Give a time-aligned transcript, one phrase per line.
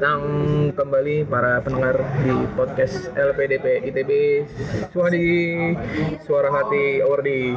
[0.00, 0.24] Datang
[0.72, 4.10] kembali para pendengar di podcast LPDP ITB
[4.96, 5.28] Suhadi
[6.24, 7.52] Suara Hati Awardi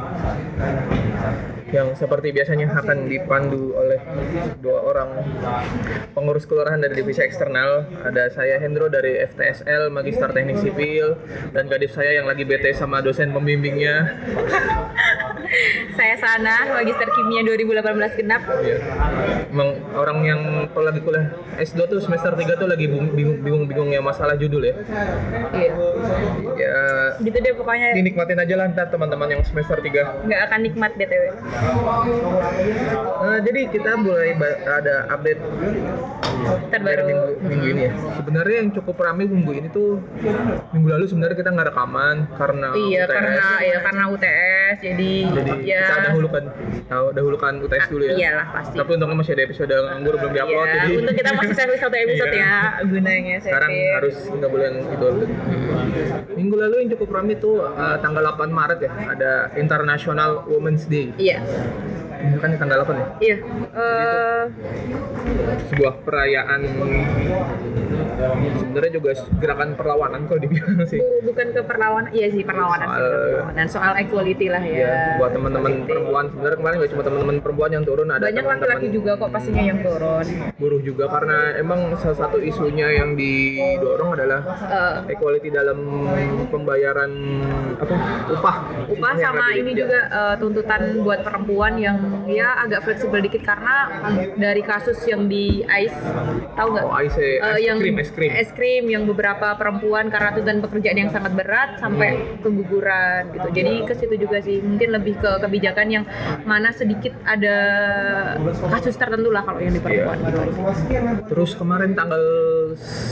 [1.72, 3.96] yang seperti biasanya akan dipandu oleh
[4.60, 5.24] dua orang
[6.12, 7.88] pengurus kelurahan dari divisi eksternal.
[8.04, 11.16] Ada saya Hendro dari FTSL Magister Teknik Sipil
[11.56, 14.04] dan gadis saya yang lagi bete sama dosen pembimbingnya.
[15.94, 18.42] Saya Sana, Magister Kimia 2018 genap.
[18.60, 18.76] Iya.
[19.48, 24.34] Emang orang yang kalau lagi kuliah S2 tuh semester 3 tuh lagi bingung-bingung ya masalah
[24.34, 24.74] judul ya.
[25.52, 25.72] Iya.
[26.54, 26.76] Ya
[27.16, 31.22] Gitu deh pokoknya dinikmatin aja lah ntar teman-teman yang semester 3 nggak akan nikmat BTW.
[33.14, 35.40] Eh, jadi kita mulai ada update
[36.68, 37.02] Terbaru.
[37.06, 37.92] minggu, minggu ini ya.
[38.14, 40.02] Sebenarnya yang cukup ramai minggu ini tuh
[40.70, 43.08] minggu lalu sebenarnya kita nggak rekaman karena Iya, UTS.
[43.08, 45.10] karena ya karena UTS jadi,
[45.46, 46.42] jadi ya kita dahulukan
[46.84, 48.14] tahu dahulukan UTS dulu ya.
[48.14, 48.74] iyalah pasti.
[48.74, 51.96] Tapi untungnya masih ada episode nganggur belum diupload Iya, jadi untuk kita masih satu satu
[51.98, 52.42] episode Iya.
[52.42, 53.94] ya gunanya sekarang saving.
[53.94, 55.06] harus nggak boleh itu
[56.34, 61.12] minggu lalu yang cukup ramai tuh eh, tanggal 8 Maret ya ada International Women's Day
[61.16, 61.38] Iya,
[62.24, 63.36] ini kan tanggal 8 ya iya.
[63.74, 64.42] Eh,
[65.66, 66.60] sebuah perayaan.
[68.54, 70.98] Sebenarnya juga gerakan perlawanan kalau dibilang sih.
[70.98, 73.66] Bu- bukan ke perlawanan, iya sih perlawanan Soal- perlawanan.
[73.66, 74.78] Soal equality lah ya.
[74.78, 76.24] ya buat teman-teman perempuan.
[76.30, 79.78] Sebenarnya kemarin nggak cuma teman-teman perempuan yang turun ada Banyak laki-laki juga kok pastinya yang
[79.80, 80.26] turun.
[80.54, 85.78] buruh juga karena emang salah satu isunya yang didorong adalah Eh, equality dalam
[86.48, 87.10] pembayaran
[87.76, 87.94] apa
[88.30, 88.56] upah.
[88.88, 93.76] Upah sama ini juga eh, tuntutan buat perempuan yang ya agak fleksibel dikit karena
[94.34, 95.98] dari kasus yang di ICE
[96.52, 96.84] tahu nggak?
[96.84, 100.58] oh IC Eh, es yang krim es krim es krim yang beberapa perempuan karena tuntutan
[100.60, 102.40] pekerjaan yang sangat berat sampai Hmm.
[102.40, 103.48] keguguran gitu.
[103.50, 106.04] Jadi ke situ juga sih mungkin lebih ke kebijakan yang
[106.42, 107.56] mana sedikit ada
[108.68, 110.26] kasus tertentu lah kalau yang di perempuan Iya.
[110.26, 110.40] gitu.
[111.26, 112.22] terus kemarin tanggal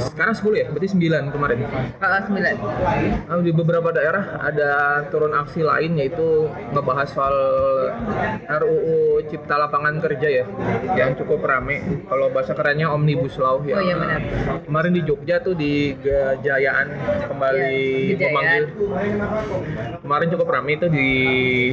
[0.06, 1.56] sekarang 10 ya berarti 9 kemarin
[1.94, 2.54] Kalau sembilan.
[3.22, 4.70] Nah, di beberapa daerah ada
[5.08, 6.28] turun aksi lain yaitu
[6.70, 7.36] ngebahas soal
[8.44, 8.91] RUU
[9.28, 10.44] Cipta Lapangan Kerja ya
[10.94, 13.78] yang cukup rame kalau bahasa kerennya Omnibus Law ya.
[13.78, 14.20] Oh iya, benar.
[14.66, 16.86] Kemarin di Jogja tuh di Gejayaan
[17.30, 17.78] kembali
[18.12, 18.20] Gejayaan.
[18.20, 18.64] memanggil.
[20.02, 21.08] Kemarin cukup rame itu di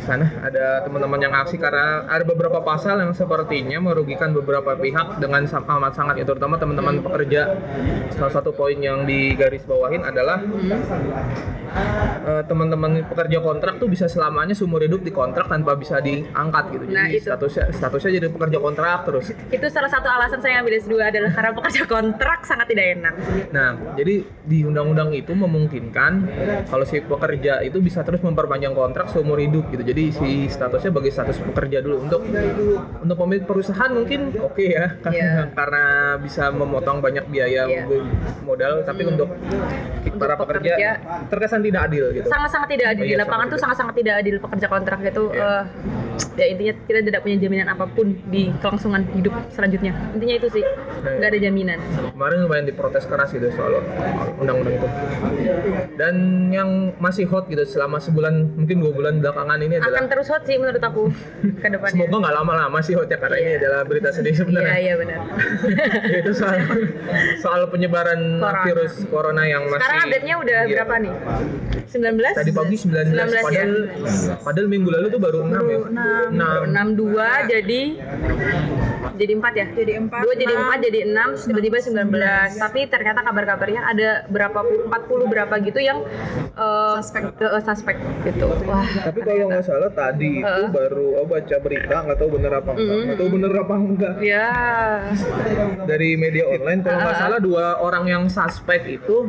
[0.06, 5.44] sana ada teman-teman yang aksi karena ada beberapa pasal yang sepertinya merugikan beberapa pihak dengan
[5.50, 7.58] amat sangat ya terutama teman-teman pekerja.
[8.14, 10.42] Salah satu poin yang digaris bawahin adalah
[12.26, 16.86] eh, teman-teman pekerja kontrak tuh bisa selamanya seumur hidup di kontrak tanpa bisa diangkat gitu.
[16.90, 17.26] Jadi Nah, itu.
[17.26, 19.26] statusnya statusnya jadi pekerja kontrak terus.
[19.50, 23.14] Itu salah satu alasan saya ambil S2 adalah karena pekerja kontrak sangat tidak enak.
[23.50, 26.12] Nah, jadi di undang-undang itu memungkinkan
[26.66, 29.82] kalau si pekerja itu bisa terus memperpanjang kontrak seumur hidup gitu.
[29.82, 32.22] Jadi si statusnya bagi status pekerja dulu untuk
[33.00, 35.44] untuk pemilik perusahaan mungkin oke ya karena, Iya.
[35.52, 35.84] karena
[36.18, 37.84] bisa memotong banyak biaya Iya.
[38.42, 39.30] modal, tapi untuk
[40.16, 40.92] para pekerja, pekerja,
[41.28, 42.28] terkesan tidak adil gitu.
[42.28, 45.40] sangat-sangat tidak adil di Iya, lapangan sangat tuh sangat-sangat tidak adil pekerja kontrak itu Iya.
[45.40, 45.64] eh,
[46.36, 50.64] ya intinya kita tidak punya jaminan apa pun di kelangsungan hidup selanjutnya intinya itu sih
[51.00, 51.16] Iya.
[51.16, 51.80] nggak ada jaminan
[52.12, 53.80] Kemarin lumayan diprotes keras gitu soal
[54.36, 54.88] undang-undang itu.
[55.96, 56.16] Dan
[56.50, 60.44] yang masih hot gitu selama sebulan mungkin dua bulan belakangan ini adalah akan terus hot
[60.44, 61.08] sih menurut aku
[61.56, 63.58] ke depannya Semoga nggak lama-lama sih hot ya karena ini Iya.
[63.60, 64.76] adalah berita sedih iya sebenarnya.
[64.78, 65.20] iya benar
[66.20, 66.58] itu soal
[67.40, 68.64] soal penyebaran Corona.
[68.66, 70.74] virus corona yang masih sekarang update-nya udah Iya.
[70.76, 71.14] berapa nih
[71.90, 75.78] 19 Tadi pagi 19, 19 padahal ya padahal minggu lalu tuh baru 6 ya.
[76.70, 77.20] 6 62
[77.50, 77.82] jadi
[79.12, 79.68] jadi 4 ya?
[79.74, 80.12] Jadi 4.
[80.24, 82.08] 2 jadi 4 jadi 6 terus tiba-tiba 19.
[82.58, 86.00] Tapi ternyata kabar-kabarnya ada berapa puluh- 40 berapa gitu yang
[86.54, 88.48] eh, suspek suspek gitu.
[88.64, 88.88] Wah.
[89.02, 92.96] Tapi kalau nggak salah tadi itu baru oh, baca berita nggak tahu bener apa enggak,
[93.02, 94.48] nggak tahu bener apa enggak Ya.
[95.86, 99.28] dari media online kalau nggak salah dua orang yang suspek itu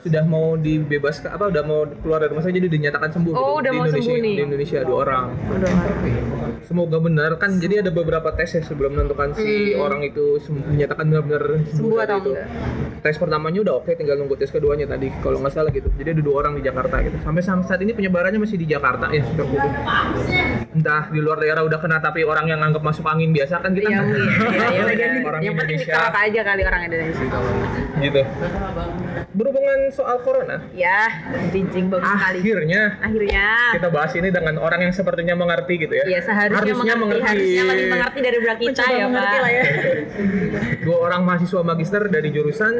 [0.00, 3.60] sudah mau dibebaskan apa udah mau keluar dari rumah sakit jadi dinyatakan sembuh Oh, gitu.
[3.60, 4.34] udah di mau Indonesia sembuh nih.
[4.34, 5.72] di Indonesia dua orang Udah.
[6.68, 11.08] Semoga benar kan jadi ada beberapa tes ya sebelum menentukan si orang itu sem- dinyatakan
[11.08, 12.04] benar-benar sembuh, Hmm.
[12.04, 12.30] Atau itu.
[12.30, 12.48] enggak?
[12.98, 16.20] tes pertamanya udah oke tinggal nunggu tes keduanya tadi kalau nggak salah gitu jadi ada
[16.20, 19.54] dua orang di Jakarta gitu sampai sam- saat ini penyebarannya masih di Jakarta ya seperti
[19.54, 19.68] itu
[20.74, 23.88] entah di luar daerah udah kena tapi orang yang nganggap masuk angin biasa kan kita
[23.88, 27.24] Iya, iya, iya, orang Yang penting Indonesia dikalak aja kali orang Indonesia.
[27.98, 28.20] gitu
[29.30, 31.08] berhubungan soal corona Ya,
[31.48, 32.38] bridging bagus sekali.
[32.40, 33.46] akhirnya Akhirnya.
[33.72, 37.86] kita bahas ini dengan orang yang sepertinya mengerti gitu ya Iya, seharusnya mengerti, harusnya lebih
[37.88, 39.32] mengerti dari kita ya, Pak.
[40.80, 42.72] dua orang mahasiswa magister dari jurusan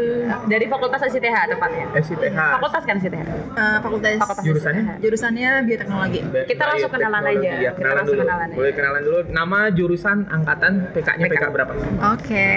[0.45, 1.85] Dari Fakultas SITH tepatnya.
[1.95, 3.15] SITH Fakultas kan SITH?
[3.15, 5.01] Eh, fakultas Fakultas jurusannya SITH.
[5.01, 6.21] jurusannya bioteknologi.
[6.45, 7.39] Kita langsung kenalan aja.
[7.39, 8.25] Ya, Kita kenalan langsung dulu.
[8.25, 8.57] kenalan ya.
[8.57, 9.19] Boleh kenalan dulu.
[9.29, 11.73] Nama jurusan angkatan PK-nya PK, berapa?
[12.11, 12.49] Oke,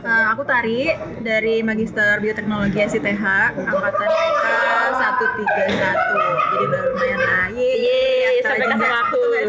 [0.00, 3.24] Eh, aku Tari dari Magister Bioteknologi SITH
[3.60, 4.44] angkatan PK
[4.92, 5.94] 131.
[6.50, 7.46] Jadi udah lumayan lah.
[7.50, 9.02] Yeay, Akta sampai sama nggak?
[9.02, 9.20] aku.
[9.20, 9.48] Betul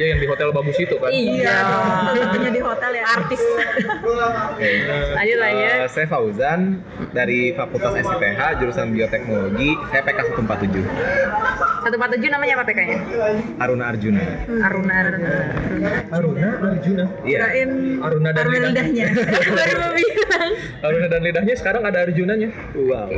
[0.00, 1.12] Dia yang di hotel bagus itu kan.
[1.12, 1.56] Iya.
[2.16, 3.04] Tentunya di hotel ya.
[3.04, 3.42] Artis.
[4.00, 4.70] Oke.
[5.12, 5.72] Lanjut lah ya.
[5.92, 6.80] Saya Fauzan
[7.12, 9.76] dari Fakultas SITH jurusan Bioteknologi.
[9.92, 10.88] Saya PK 147.
[11.84, 12.96] 147 namanya apa PK-nya?
[13.60, 14.20] Aruna Arjuna.
[14.64, 15.30] Aruna Aruna.
[16.16, 17.04] Aruna Arjuna.
[17.20, 17.36] Iya.
[17.36, 17.70] Kirain
[18.00, 19.06] Aruna dan Aruna lidahnya.
[19.12, 19.52] lidahnya.
[19.60, 20.50] Baru mau bilang.
[20.80, 22.48] Aruna dan lidahnya sekarang ada Arjunanya.
[22.72, 23.08] Wow.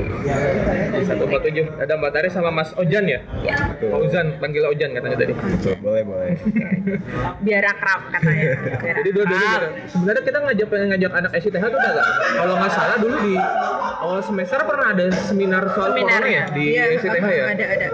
[1.07, 1.67] Satu empat tujuh.
[1.79, 3.23] Ada Mbak Tari sama Mas Ojan ya?
[3.47, 5.35] Ya, Fauzan, panggil Ojan katanya tadi.
[5.39, 6.35] Betul, boleh boleh.
[7.45, 8.45] biar akrab katanya.
[8.79, 9.61] Biar Jadi dua-duanya akrab.
[9.63, 9.75] bareng.
[9.89, 12.07] sebenarnya kita ngajak pengen ngajak anak SITH tuh udah gak?
[12.33, 13.35] Kalau nggak salah dulu di
[14.03, 17.45] awal semester pernah ada seminar soal Seminar corona ya di Iya, SITH ya.
[17.49, 17.87] ada ada.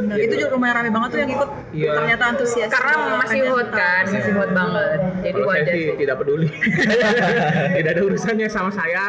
[0.00, 0.16] Benar.
[0.16, 1.50] Itu juga lumayan rame banget tuh yang ikut.
[1.72, 1.90] Iya.
[1.94, 2.68] Ternyata antusias.
[2.68, 4.98] Karena masih hot kan, masih hot banget.
[5.20, 5.96] Jadi Kalau saya wajar sih sih.
[5.96, 6.48] tidak peduli.
[7.76, 9.06] tidak ada urusannya sama saya.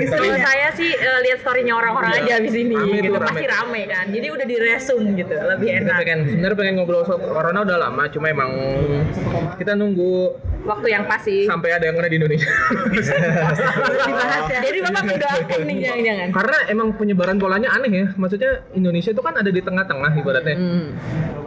[0.00, 2.22] Kalau saya sih eh, lihat story-nya orang-orang Iya.
[2.22, 3.08] aja di sini Rame gitu.
[3.08, 3.26] tuh, rame.
[3.26, 4.04] Pasti rame kan.
[4.10, 5.96] Jadi udah diresum gitu, lebih enak.
[6.00, 8.50] pengen sebenarnya pengen ngobrol soal corona udah lama, cuma emang
[9.58, 11.44] kita nunggu Waktu yang pas sih.
[11.44, 12.50] sampai ada yang kena di Indonesia.
[14.00, 14.60] dibahas ya.
[14.60, 16.28] Jadi Bapak mendoakan nih jangan-jangan.
[16.30, 18.06] Karena emang penyebaran polanya aneh ya.
[18.14, 20.56] Maksudnya Indonesia itu kan ada di tengah-tengah ibaratnya.
[20.56, 20.86] Hmm.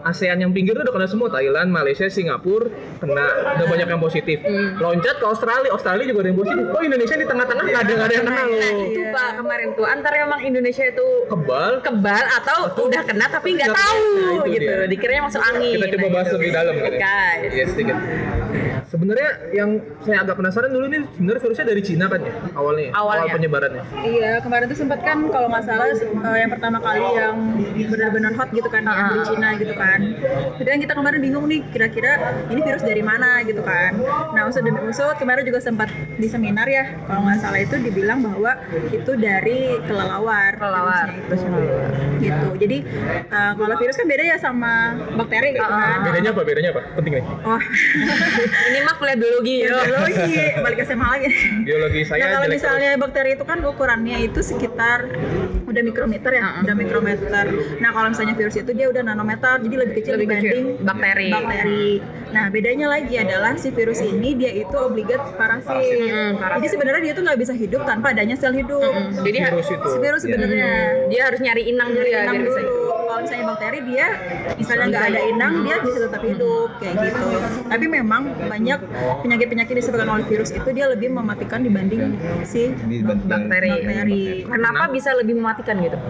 [0.04, 2.68] ASEAN yang pinggir tuh udah kena semua Thailand, Malaysia, Singapura
[3.00, 3.24] kena
[3.56, 4.38] udah banyak yang positif.
[4.42, 4.76] Hmm.
[4.76, 6.64] Loncat ke Australia, Australia juga ada yang positif.
[6.68, 8.84] Oh Indonesia di tengah-tengah nggak ada nggak ada yang kena Nah loh.
[8.84, 11.72] itu Pak kemarin tuh antara emang Indonesia itu Kebal.
[11.82, 14.64] kebal atau udah kena tapi nggak tahu Nah, itu gitu.
[14.66, 14.76] dia.
[14.90, 15.72] Dikiranya masuk angin.
[15.72, 16.36] Kita coba Nah, bahas gitu.
[16.36, 16.92] lebih dalam kan.
[16.94, 17.52] Guys.
[17.54, 17.98] Iya sedikit.
[18.94, 22.84] Sebenarnya yang saya agak penasaran dulu ini sebenarnya virusnya dari Cina kan ya awalnya.
[22.86, 22.92] ya?
[22.94, 23.24] Awalnya.
[23.26, 23.84] Awal penyebarannya.
[24.06, 27.36] Iya, kemarin tuh sempat kan kalau nggak salah eh, yang pertama kali yang
[27.90, 30.00] benar-benar hot gitu kan yang di Cina gitu kan.
[30.62, 32.22] Jadi kan kita kemarin bingung nih kira-kira
[32.54, 33.98] ini virus dari mana gitu kan.
[34.38, 35.90] Nah usut demi usut kemarin juga sempat
[36.22, 38.62] di seminar ya kalau nggak salah itu dibilang bahwa
[38.94, 40.54] itu dari kelelawar.
[40.62, 41.08] Kelelawar.
[42.22, 42.48] Gitu.
[42.62, 42.78] Jadi
[43.26, 46.06] eh, kalau virus kan beda ya sama bakteri gitu kan.
[46.06, 46.42] Bedanya apa?
[46.46, 46.82] Bedanya apa?
[46.94, 47.26] Penting nih.
[47.42, 47.58] Oh,
[48.70, 49.68] Ini mah kuliah biologi ya.
[49.82, 50.34] biologi
[50.64, 51.28] balik ke SMA lagi.
[51.64, 55.00] Biologi saya Nah kalau misalnya bakteri itu kan ukurannya itu sekitar
[55.64, 57.46] udah mikrometer ya, udah mikrometer.
[57.80, 60.52] Nah kalau misalnya virus itu dia udah nanometer, jadi lebih kecil Lebih kecil.
[60.54, 61.28] dibanding Bakteri.
[61.32, 61.88] bakteri.
[62.30, 65.72] Nah bedanya lagi adalah si virus ini dia itu obligat parasit.
[65.72, 66.60] Hmm, parasit.
[66.62, 68.82] Jadi sebenarnya dia tuh nggak bisa hidup tanpa adanya sel hidup.
[69.24, 69.50] Jadi terus.
[69.50, 69.88] virus itu.
[69.88, 70.70] Si virus sebenarnya
[71.08, 72.83] dia harus nyari inang dulu ya inang biar bisa dulu.
[73.14, 74.08] Kalau misalnya bakteri dia
[74.58, 77.26] misalnya nggak ada inang dia bisa tetap hidup kayak gitu.
[77.70, 78.80] Tapi memang banyak
[79.22, 82.74] penyakit-penyakit disebabkan oleh virus itu dia lebih mematikan dibanding si
[83.06, 83.70] bakteri.
[83.86, 84.24] bakteri.
[84.50, 86.02] Kenapa bisa lebih mematikan gitu?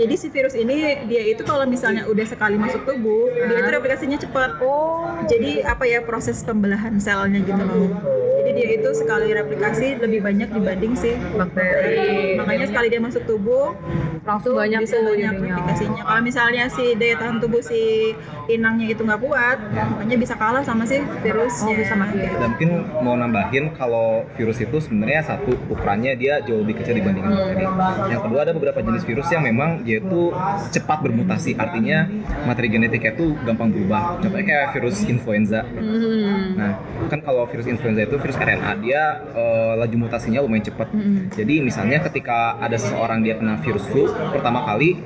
[0.00, 4.16] Jadi si virus ini dia itu kalau misalnya udah sekali masuk tubuh, dia itu replikasinya
[4.16, 4.64] cepat.
[4.64, 5.12] Oh.
[5.28, 7.92] Jadi apa ya proses pembelahan selnya gitu loh.
[8.40, 12.40] Jadi dia itu sekali replikasi lebih banyak dibanding si Bakteri.
[12.40, 13.76] Makanya sekali dia masuk tubuh
[14.20, 15.58] Langsung banyak bisa banyak jadinya.
[15.58, 16.02] replikasinya.
[16.06, 18.14] Kalau misalnya si daya tahan tubuh si
[18.50, 21.74] inangnya itu nggak kuat, makanya bisa kalah sama si virusnya.
[21.74, 22.18] Oh, bisa mati.
[22.18, 22.70] Kayak Dan mungkin
[23.02, 27.64] mau nambahin kalau virus itu sebenarnya satu ukurannya dia jauh lebih kecil dibandingkan bakteri.
[28.10, 30.34] Yang kedua ada beberapa jenis virus yang memang dia itu
[30.74, 32.06] cepat bermutasi, artinya
[32.44, 34.18] materi genetiknya itu gampang berubah.
[34.22, 35.62] Contohnya kayak virus influenza.
[35.66, 36.58] Hmm.
[36.58, 36.72] Nah,
[37.08, 39.02] kan kalau virus influenza itu virus RNA, dia
[39.34, 40.88] eh, laju mutasinya lumayan cepat.
[41.34, 44.98] Jadi misalnya ketika ada seseorang dia kena virus flu pertama kali,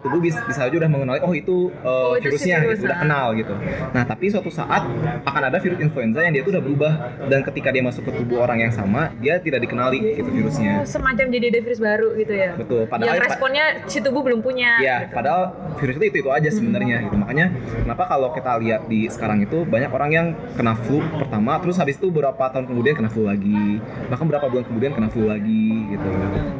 [0.00, 2.96] tubuh bisa, bisa aja udah mengenali oh itu eh, Oh, itu virusnya, virus, gitu, udah
[2.96, 3.02] ah.
[3.02, 3.54] kenal gitu.
[3.92, 4.82] Nah, tapi suatu saat
[5.26, 6.92] akan ada virus influenza yang dia itu udah berubah
[7.26, 10.86] dan ketika dia masuk ke tubuh orang yang sama, dia tidak dikenali itu virusnya.
[10.86, 12.50] Semacam jadi ada virus baru gitu ya.
[12.54, 14.78] Betul, padahal Yang responnya si tubuh belum punya.
[14.78, 15.14] Ya, gitu.
[15.16, 15.42] padahal
[15.76, 17.16] virus itu itu, itu aja sebenarnya gitu.
[17.18, 17.46] Makanya
[17.82, 21.96] kenapa kalau kita lihat di sekarang itu banyak orang yang kena flu pertama, terus habis
[21.98, 26.08] itu beberapa tahun kemudian kena flu lagi, bahkan berapa bulan kemudian kena flu lagi gitu.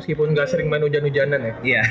[0.02, 1.54] Meskipun nggak sering main hujan-hujanan ya.
[1.62, 1.82] Iya.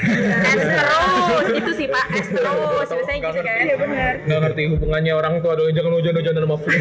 [0.46, 0.64] Es
[1.06, 3.58] terus itu sih Pak, es terus biasanya gitu kan.
[3.66, 4.12] Iya benar.
[4.26, 6.78] Nggak ngerti hubungannya orang tua dong jangan hujan-hujanan sama flu.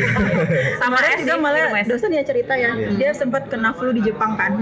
[0.80, 4.58] Sama es juga malah dosen ya cerita ya, dia sempat kena flu di Jepang kan,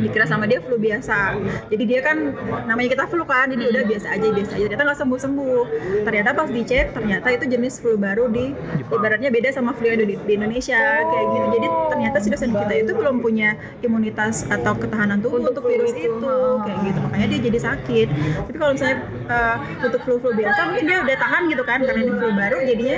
[0.00, 1.38] dikira sama dia flu biasa.
[1.68, 2.32] Jadi dia kan
[2.68, 4.64] namanya kita flu kan, jadi udah biasa aja biasa aja.
[4.68, 5.62] Ternyata nggak sembuh sembuh.
[6.04, 8.52] Ternyata pas dicek, ternyata itu jenis flu baru di
[8.88, 11.46] ibaratnya beda sama flu yang ada di, di Indonesia kayak gitu.
[11.58, 16.10] Jadi ternyata si dosen kita itu belum punya imunitas atau ketahanan tubuh Untuk virus itu.
[16.18, 16.36] itu,
[16.66, 16.98] kayak gitu.
[17.08, 18.08] Makanya dia jadi sakit.
[18.48, 22.12] Tapi kalau misalnya eh, untuk flu-flu biasa mungkin dia udah tahan gitu kan, karena ini
[22.12, 22.96] flu baru jadinya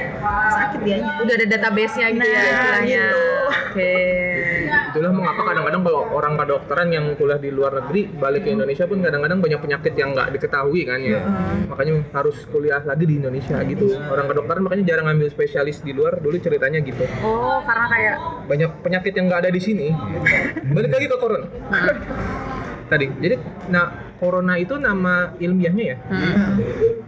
[0.51, 1.11] sakit dianya.
[1.19, 3.05] Udah ada database-nya gitu ya Nah, istilahnya.
[3.07, 3.23] gitu.
[3.51, 3.93] Oke.
[4.91, 8.99] itulah mengapa kadang-kadang kalau orang kedokteran yang kuliah di luar negeri balik ke Indonesia pun
[9.01, 11.23] kadang-kadang banyak penyakit yang nggak diketahui kan ya
[11.65, 16.19] makanya harus kuliah lagi di Indonesia gitu orang kedokteran makanya jarang ngambil spesialis di luar
[16.19, 18.17] dulu ceritanya gitu Oh, karena kayak
[18.47, 19.87] banyak penyakit yang nggak ada di sini
[20.69, 21.47] balik lagi ke corona
[22.91, 23.39] tadi jadi
[23.71, 25.97] nah corona itu nama ilmiahnya ya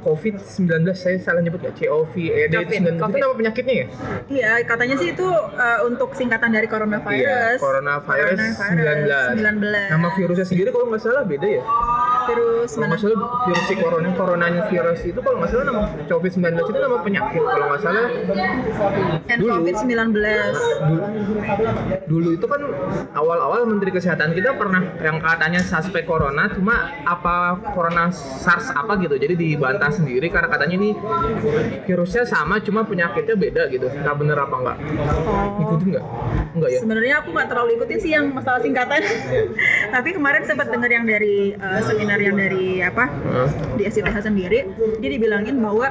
[0.02, 3.20] COVID-19 saya salah nyebut nggak COV eh Covid, itu Covid.
[3.20, 3.86] nama penyakitnya ya
[4.32, 7.20] Iya, katanya sih itu uh, untuk singkatan dari coronavirus.
[7.20, 9.92] Iya, coronavirus 19.
[9.92, 11.62] Nama virusnya sendiri kalau nggak salah beda ya.
[12.28, 12.90] Virus Kalau mana?
[12.92, 16.98] nggak salah virus si corona, coronanya virus itu kalau nggak salah nama COVID-19 itu nama
[17.02, 17.40] penyakit.
[17.42, 18.04] Kalau nggak salah
[19.28, 19.50] And dulu.
[19.58, 19.98] COVID-19.
[20.82, 21.02] dulu,
[22.08, 22.60] dulu itu kan
[23.16, 29.14] awal-awal Menteri Kesehatan kita pernah yang katanya suspek corona, cuma apa corona SARS apa gitu.
[29.16, 30.90] Jadi dibantah sendiri karena katanya ini
[31.86, 33.86] virusnya sama, cuma penyakitnya beda gitu.
[34.02, 34.76] Nah bener apa enggak?
[35.62, 36.06] Ikutin nggak?
[36.52, 36.78] Enggak ya?
[36.82, 39.00] Sebenarnya aku nggak terlalu ikutin sih yang masalah singkatan.
[39.94, 43.08] Tapi kemarin sempat dengar yang dari uh, seminar yang dari apa
[43.78, 44.68] di SITH sendiri,
[45.00, 45.88] dia dibilangin bahwa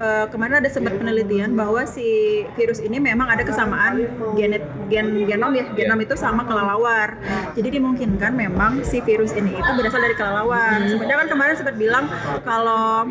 [0.00, 4.04] uh, kemarin ada sempat penelitian bahwa si virus ini memang ada kesamaan
[4.36, 7.16] genet gen genom ya, genom itu sama kelelawar.
[7.56, 10.82] Jadi dimungkinkan memang si virus ini itu berasal dari kelelawar.
[10.88, 12.04] Sebenarnya kan kemarin sempat bilang
[12.42, 13.08] kalau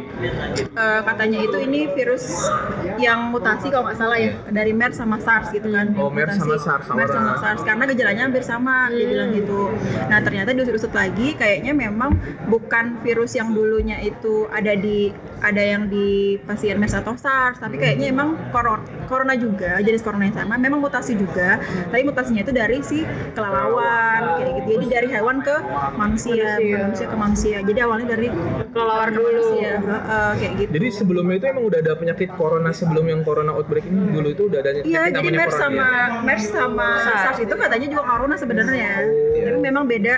[0.75, 2.50] uh, katanya itu ini virus
[2.98, 5.94] yang mutasi kalau nggak salah ya dari MERS sama SARS gitu kan.
[5.98, 6.58] Oh, MERS sama.
[6.60, 7.32] SARS, sama MERS sama.
[7.39, 9.72] SARS karena gejalanya hampir sama dia bilang gitu.
[10.10, 12.18] Nah ternyata diusut-usut lagi kayaknya memang
[12.51, 17.79] bukan virus yang dulunya itu ada di ada yang di pasien MERS atau SARS tapi
[17.79, 22.51] kayaknya emang corona, corona juga jenis corona yang sama memang mutasi juga tapi mutasinya itu
[22.51, 25.55] dari si kelelawar kayak gitu jadi dari hewan ke
[25.96, 28.27] manusia, bukan manusia ke manusia jadi awalnya dari
[28.75, 29.25] kelelawar dulu.
[29.31, 33.55] manusia Heeh, kayak gitu Jadi sebelumnya itu emang udah ada penyakit corona sebelum yang corona
[33.55, 36.22] outbreak ini dulu itu udah ada Iya, jadi MERS sama ya?
[36.25, 37.22] MERS sama SARS.
[37.22, 38.91] SARS itu katanya juga corona sebenarnya.
[39.05, 39.41] Oh.
[39.46, 40.15] Tapi memang beda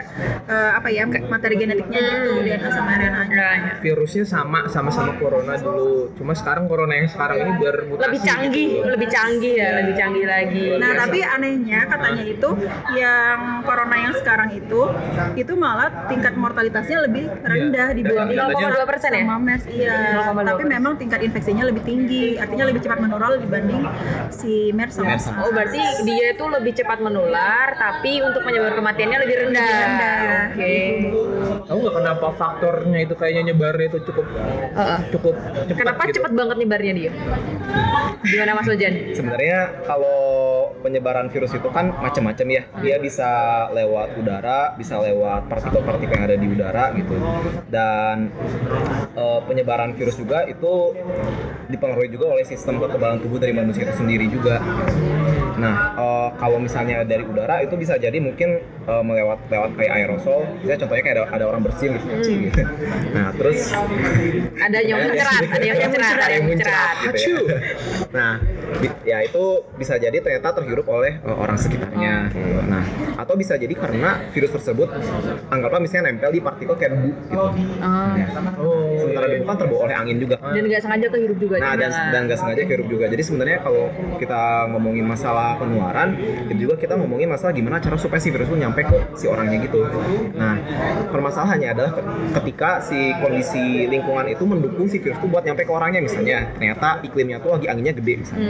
[0.47, 3.47] eh, apa ya materi genetiknya gitu, DNA sama RNA-nya.
[3.79, 6.09] virusnya sama sama-sama corona dulu.
[6.15, 8.03] Cuma sekarang corona yang sekarang ini bermutasi.
[8.03, 8.87] Lebih canggih, gitu.
[8.87, 10.65] lebih canggih ya, lebih canggih lagi.
[10.79, 12.49] Nah, tapi anehnya katanya itu
[12.93, 14.81] yang corona yang sekarang itu
[15.33, 19.23] itu malah tingkat mortalitasnya lebih rendah dibanding Katanya- 0,2% ya?
[19.23, 19.63] sama MERS.
[19.67, 20.47] Iya, 0,2%.
[20.47, 23.83] tapi memang tingkat infeksinya lebih tinggi, artinya lebih cepat menular dibanding
[24.29, 25.25] si MERS sama MERS.
[25.33, 29.61] Oh berarti dia itu lebih cepat menular, tapi untuk penyebaran kematiannya lebih rendah.
[29.63, 30.41] Lebih rendah.
[30.53, 30.75] Oke.
[31.63, 34.25] Tahu nggak kenapa faktornya itu kayaknya nyebarnya itu cukup
[34.77, 35.00] Heeh.
[35.10, 36.13] cukup cepat Kenapa gitu?
[36.22, 37.12] cepat banget nyebarnya dia?
[38.24, 38.93] Gimana Mas Ojan?
[39.17, 40.22] Sebenarnya kalau
[40.86, 42.63] penyebaran virus itu kan macam-macam ya.
[42.86, 43.29] Dia bisa
[43.74, 47.15] lewat udara, bisa lewat partikel-partikel yang ada di udara gitu.
[47.67, 48.29] Dan
[49.17, 50.93] eh, penyebaran virus juga itu
[51.67, 54.62] dipengaruhi juga oleh sistem kekebalan tubuh dari manusia itu sendiri juga.
[55.57, 60.43] Nah, eh, kalau misalnya dari udara itu bisa jadi mungkin eh, melewat lewat kayak aerosol.
[60.62, 62.50] Misalnya contohnya kayak ada, ada orang bersin gitu.
[62.50, 62.62] gitu.
[63.15, 63.69] Nah, terus
[64.57, 66.95] Ada yang mencerat, ada yang mencerat, ada yang mencerat.
[67.05, 67.57] gitu ya.
[68.17, 68.33] Nah,
[69.05, 69.43] ya itu
[69.77, 72.29] bisa jadi ternyata terhirup oleh uh, orang sekitarnya.
[72.33, 72.62] gitu.
[72.65, 72.83] Nah,
[73.17, 74.89] atau bisa jadi karena virus tersebut
[75.50, 77.45] anggaplah misalnya nempel di partikel kayak debu gitu.
[77.81, 78.17] Ah.
[78.17, 78.27] Ya.
[78.57, 80.36] Oh, Sementara debu kan terbawa oleh angin juga.
[80.41, 81.55] Dan nggak sengaja kehirup juga.
[81.62, 82.10] Nah, dan juga.
[82.10, 83.05] dan nggak sengaja kehirup juga.
[83.10, 83.86] Jadi sebenarnya kalau
[84.17, 84.41] kita
[84.74, 86.09] ngomongin masalah penularan,
[86.45, 89.57] itu juga kita ngomongin masalah gimana cara supaya si virus itu nyampe ke si orangnya
[89.62, 89.83] gitu.
[90.33, 90.55] Nah,
[91.07, 95.71] permasalahannya adalah ke- ketika si kondisi lingkungan itu mendukung si virus itu buat nyampe ke
[95.71, 96.50] orangnya misalnya.
[96.53, 98.50] Ternyata iklimnya tuh lagi anginnya gede misalnya.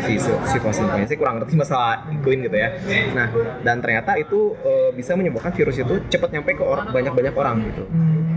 [0.00, 2.68] Si si- situasi lingkungannya saya kurang ngerti masalah iklim gitu ya.
[3.12, 3.26] Nah
[3.60, 7.84] dan ternyata itu eh, bisa menyebabkan virus itu cepat nyampe ke or- banyak-banyak orang gitu.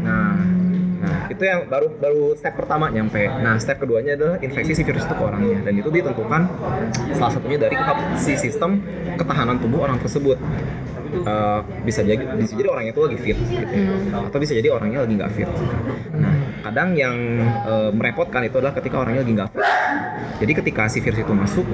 [0.01, 0.35] Nah
[0.97, 3.29] Nah, itu yang baru baru step pertama nyampe.
[3.29, 6.41] Nah, step keduanya adalah infeksi si virus itu ke orangnya dan itu ditentukan
[7.13, 7.75] salah satunya dari
[8.17, 8.81] si sistem
[9.15, 10.37] ketahanan tubuh orang tersebut.
[11.07, 13.87] Eh, bisa jadi bisa jadi orangnya itu lagi fit gitu ya.
[14.27, 15.49] atau bisa jadi orangnya lagi nggak fit.
[16.15, 16.33] Nah,
[16.63, 17.15] kadang yang
[17.63, 19.65] eh, merepotkan itu adalah ketika orangnya lagi nggak fit.
[20.37, 21.65] Jadi ketika si virus itu masuk,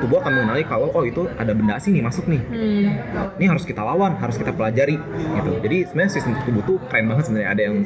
[0.00, 2.40] tubuh akan mengenali kalau oh itu ada benda asing nih masuk nih.
[3.36, 5.50] Ini harus kita lawan, harus kita pelajari gitu.
[5.60, 7.50] Jadi sebenarnya sistem tubuh tuh keren banget sebenarnya.
[7.52, 7.76] Ada yang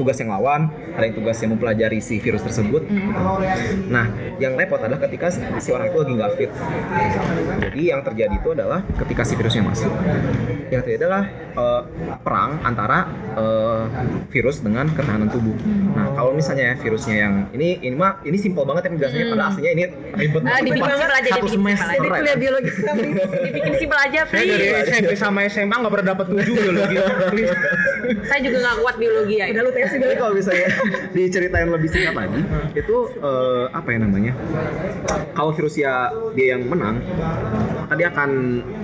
[0.00, 2.80] tugas yang lawan, ada yang tugas yang mempelajari si virus tersebut.
[2.88, 3.12] gitu.
[3.92, 4.08] Nah,
[4.40, 6.50] yang repot adalah ketika si si orang itu lagi nggak fit.
[7.68, 9.92] Jadi yang terjadi itu adalah ketika si virusnya masuk,
[10.68, 11.22] yang terjadi adalah
[11.54, 11.82] eh,
[12.20, 12.98] perang antara
[13.34, 13.82] eh,
[14.28, 15.56] virus dengan ketahanan tubuh.
[15.92, 19.70] Nah, kalau misalnya virusnya yang ini ini mah ini simpel banget ya penjelasannya pada aslinya
[19.72, 21.88] ini ribet Ah, dibikin Pas simpel aja, satu semester.
[21.88, 22.14] Jadi ya.
[22.14, 22.70] kuliah biologi.
[23.48, 24.88] Dibikin simpel aja, Saya dari please.
[24.88, 26.96] SMP sama SMA nggak pernah dapat tujuh biologi.
[28.24, 29.46] Saya juga nggak kuat biologi ya.
[29.48, 29.90] Udah lu tes.
[29.90, 30.68] Jadi kalau misalnya
[31.14, 32.40] diceritain lebih singkat lagi,
[32.72, 34.32] itu eh, apa ya namanya?
[35.32, 35.92] Kalau virusnya
[36.32, 36.98] dia yang menang,
[37.78, 38.30] maka dia akan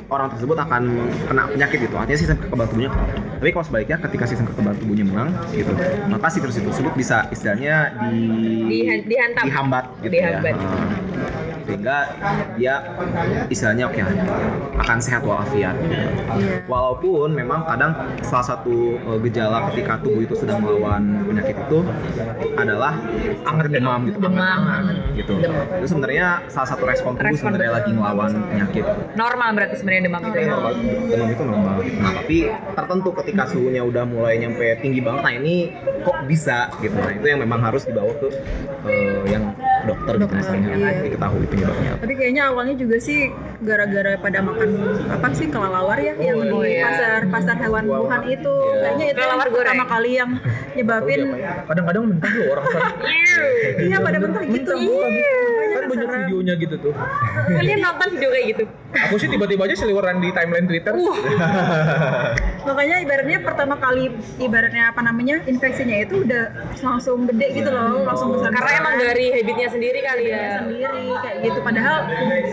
[0.07, 0.83] orang tersebut akan
[1.25, 1.95] kena penyakit itu.
[1.95, 2.91] Artinya sistem kekebalan tubuhnya.
[3.35, 5.73] Tapi kalau sebaliknya ketika sistem kekebalan tubuhnya menang, gitu,
[6.07, 8.23] maka si virus tersebut bisa istilahnya di
[8.65, 9.45] Dihan- dihantam.
[9.45, 10.55] dihambat gitu Dihambat.
[10.55, 10.65] ya.
[10.65, 11.03] Eh,
[11.65, 11.97] sehingga
[12.55, 12.75] dia
[13.49, 14.01] istilahnya oke
[14.77, 15.97] akan sehat walafiat gitu.
[16.67, 21.79] walaupun memang kadang salah satu eh, gejala ketika tubuh itu sedang melawan penyakit itu
[22.55, 22.93] adalah
[23.45, 24.61] angkat demam gitu Demam.
[24.65, 25.65] anget gitu Demam.
[25.79, 30.37] itu sebenarnya salah satu respon tubuh sebenarnya lagi melawan penyakit Normal berarti sebenarnya demam itu
[30.37, 30.47] ya.
[30.51, 30.73] Normal,
[31.09, 32.39] demam itu normal nah tapi
[32.75, 35.55] tertentu ketika suhunya udah mulai nyampe tinggi banget nah ini
[36.03, 38.29] kok bisa gitu nah itu yang memang harus dibawa ke
[38.89, 39.45] eh, yang
[39.85, 40.91] dokter, gitu misalnya iya.
[41.05, 43.29] diketahui penyebabnya Tapi kayaknya awalnya juga sih
[43.61, 44.71] gara-gara pada makan
[45.13, 46.85] apa sih kelelawar ya yang Oh, di iya.
[46.89, 48.81] pasar pasar hewan Wuhan itu Iya.
[48.81, 50.31] kayaknya itu yang pertama kali yang
[50.73, 51.21] nyebabin
[51.69, 52.91] Kadang-kadang mentah loh orang sana.
[53.81, 54.73] iya pada mentah gitu.
[54.73, 55.64] Kan
[55.97, 56.21] banyak serem.
[56.25, 56.93] videonya gitu tuh.
[57.57, 58.65] Kalian nonton video kayak gitu?
[59.01, 60.93] Aku sih tiba-tiba aja seliweran di timeline Twitter.
[62.65, 64.09] makanya ibaratnya pertama kali
[64.39, 66.49] ibaratnya apa namanya infeksinya itu udah
[66.81, 70.65] langsung gede gitu loh langsung besar Karena emang dari habitnya sendiri kali ya.
[70.65, 71.97] sendiri kayak gitu padahal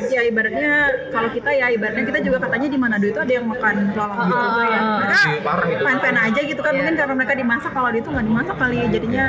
[0.10, 0.72] ya ibaratnya
[1.10, 4.36] kalau kita ya ibaratnya kita juga katanya di Manado itu ada yang makan belalang gitu
[4.42, 5.82] Ah, ya mereka Iya, parah itu.
[5.82, 9.26] fan-fan aja gitu kan mungkin karena mereka dimasak kalau di itu nggak dimasak kali jadinya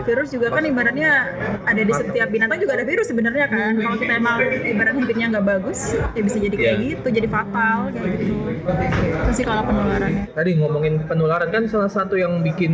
[0.00, 1.10] virus juga kan ibaratnya
[1.62, 5.46] ada di setiap binatang juga ada virus sebenarnya kan kalau kita emang ibarat habitnya nggak
[5.46, 5.78] bagus
[6.14, 6.88] ya bisa jadi kayak Iya.
[6.94, 8.34] gitu jadi fatal kayak gitu
[9.20, 12.72] itu sih kalau penularannya Tadi ngomongin penularan kan salah satu yang bikin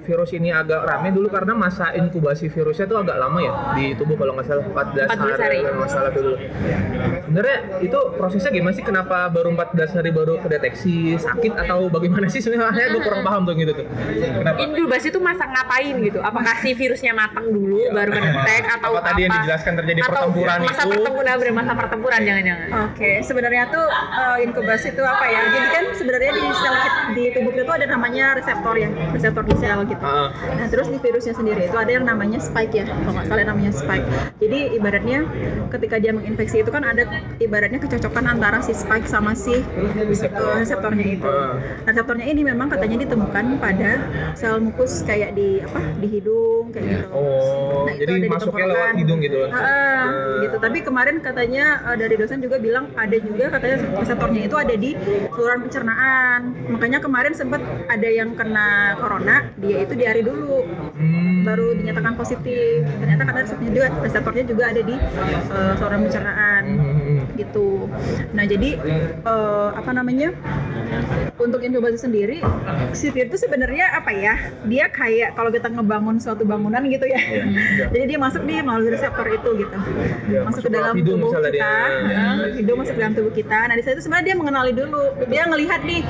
[0.00, 4.16] virus ini agak rame dulu karena masa inkubasi virusnya tuh agak lama ya di tubuh
[4.16, 5.36] kalau nggak salah 14, 14 hari.
[5.38, 6.36] hari kalau nggak salah tuh dulu.
[7.20, 8.80] Sebenarnya itu prosesnya gimana sih?
[8.80, 12.88] Kenapa baru 14 hari baru kedeteksi sakit atau bagaimana sih sebenarnya?
[12.88, 13.84] Gue kurang paham tuh gitu tuh.
[13.84, 14.56] Kenapa?
[14.58, 16.18] Inkubasi itu masa ngapain gitu?
[16.18, 20.58] Apakah si virusnya matang dulu baru kedetek atau Apa tadi yang dijelaskan terjadi atau pertempuran
[20.62, 20.90] masa itu?
[20.94, 22.68] pertempuran bener masa pertempuran jangan-jangan.
[22.90, 25.42] Oke, sebenarnya tuh uh, inkubasi itu apa ya?
[25.48, 26.74] Jadi kan sebenarnya di sel
[27.14, 30.04] di tubuh kita tuh ada namanya reseptor ya, reseptor di sel gitu.
[30.04, 30.28] Ah.
[30.32, 33.72] Nah terus di virusnya sendiri itu ada yang namanya spike ya, kalau nggak salah namanya
[33.74, 34.06] spike.
[34.38, 35.18] Jadi ibaratnya
[35.72, 37.02] ketika dia menginfeksi itu kan ada
[37.38, 41.28] ibaratnya kecocokan antara si spike sama si uh, reseptornya itu.
[41.28, 41.56] Ah.
[41.88, 43.90] Reseptornya ini memang katanya ditemukan pada
[44.34, 45.80] sel mukus kayak di apa?
[45.98, 47.08] Di hidung kayak gitu.
[47.12, 49.38] Oh, Nah, itu jadi ada di masuknya lewat hidung gitu.
[49.48, 50.04] Ah, ah,
[50.42, 50.56] gitu.
[50.58, 54.90] Tapi kemarin katanya eh, dari dosen juga bilang ada juga katanya reseptornya itu ada di
[55.30, 56.40] saluran pencernaan.
[56.68, 60.64] Makanya kemarin sempat ada yang kena corona, dia itu di hari dulu
[60.98, 61.46] Hmm.
[61.46, 62.82] baru dinyatakan positif.
[62.98, 67.07] Ternyata katanya reseptornya juga, reseptornya juga ada di eh, saluran pencernaan Hmm.
[67.38, 67.86] Gitu.
[68.34, 68.76] Nah jadi
[69.22, 70.34] eh, apa namanya
[71.38, 72.42] untuk inkubasi sendiri,
[72.92, 74.34] si virus itu sebenarnya apa ya?
[74.64, 77.20] Dia kayak kalau kita ngebangun suatu bangunan gitu ya.
[77.94, 79.76] jadi dia masuk di melalui reseptor itu gitu,
[80.32, 81.72] Iya, masuk, masuk ke dalam hidung tubuh kita, dia.
[82.56, 83.58] hidung masuk ke dalam tubuh kita.
[83.68, 86.00] Nah di situ sebenarnya dia mengenali dulu, dia ngelihat nih,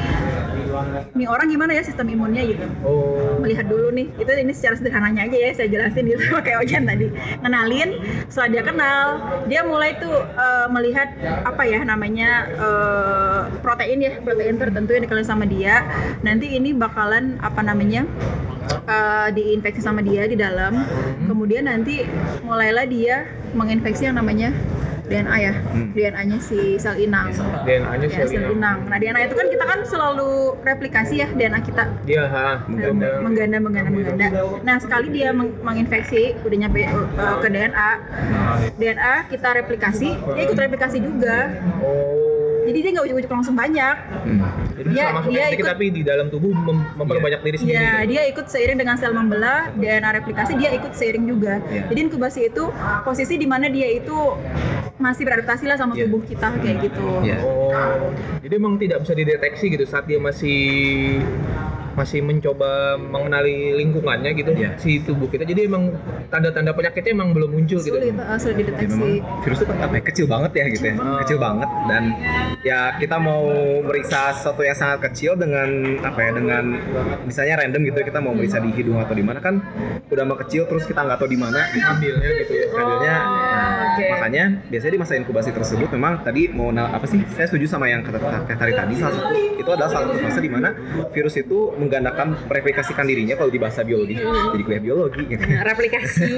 [1.14, 2.66] nih orang gimana ya sistem imunnya gitu?
[2.84, 3.38] Oh.
[3.38, 7.06] melihat dulu nih itu ini secara sederhananya aja ya saya jelasin gitu pakai ojan tadi.
[7.40, 7.90] Kenalin
[8.26, 9.04] setelah dia kenal
[9.46, 11.08] dia mulai tuh eh, melihat
[11.46, 15.86] apa ya namanya eh, protein ya protein tertentu yang dikenal sama dia.
[16.22, 18.04] Nanti ini bakalan apa namanya
[18.86, 20.82] eh, diinfeksi sama dia di dalam.
[21.24, 22.04] Kemudian nanti
[22.42, 24.52] mulailah dia menginfeksi yang namanya
[25.08, 25.52] DNA ya
[25.90, 27.32] DNA-nya si sel inang
[27.64, 28.84] DNA-nya ya, sel inang.
[28.84, 32.48] Nah DNA itu kan kita kan selalu replikasi ya DNA kita Iya, ha.
[32.64, 33.08] Mengganda.
[33.20, 34.26] mengganda mengganda mengganda.
[34.62, 37.90] Nah sekali dia meng- menginfeksi udah nyampe uh, ke DNA,
[38.76, 41.50] DNA kita replikasi, dia ikut replikasi juga.
[41.80, 42.37] Oh.
[42.68, 43.96] Jadi dia nggak ujuk-ujuk langsung banyak.
[43.96, 44.40] Hmm.
[44.76, 47.80] Jadi Dia- masuk dia ikut- tapi di dalam tubuh mem- memperbanyak diri sendiri.
[47.80, 51.64] Ya dia ikut seiring dengan sel membelah, DNA replikasi dia ikut seiring juga.
[51.66, 51.88] Iya.
[51.88, 52.64] Jadi inkubasi itu
[53.02, 54.14] posisi di mana dia itu
[54.96, 56.04] masih beradaptasi lah sama Iya.
[56.04, 57.06] tubuh kita kayak gitu.
[57.22, 57.38] Iya.
[57.40, 60.58] Oh, jadi emang tidak bisa dideteksi gitu saat dia masih
[61.98, 64.78] masih mencoba mengenali lingkungannya gitu Iya.
[64.78, 65.42] si tubuh kita.
[65.42, 65.90] Jadi emang
[66.30, 67.90] tanda-tanda penyakitnya emang belum muncul gitu.
[67.98, 68.94] Sulit, uh, sulit dideteksi.
[68.94, 70.94] memang virus itu kan apa ya, kecil banget ya gitu ya
[71.26, 72.02] kecil banget dan
[72.62, 73.42] ya kita mau
[73.82, 75.68] meriksa sesuatu yang sangat kecil dengan
[76.04, 76.64] apa ya dengan
[77.26, 79.58] misalnya random gitu ya, kita mau meriksa di hidung atau di mana kan
[80.08, 82.66] udah mah kecil terus kita nggak tahu di mana Ambilnya gitu ya.
[82.68, 84.06] Hasilnya, nah, oke.
[84.18, 87.22] makanya biasanya di masa inkubasi tersebut memang tadi mau apa sih?
[87.32, 90.40] Saya setuju sama yang kata kata tadi tadi salah satu itu adalah salah satu fase
[90.44, 90.68] di mana
[91.10, 95.42] virus itu menggandakan replikasikan dirinya kalau di bahasa biologi jadi kuliah biologi gitu.
[95.48, 96.28] Nah, replikasi.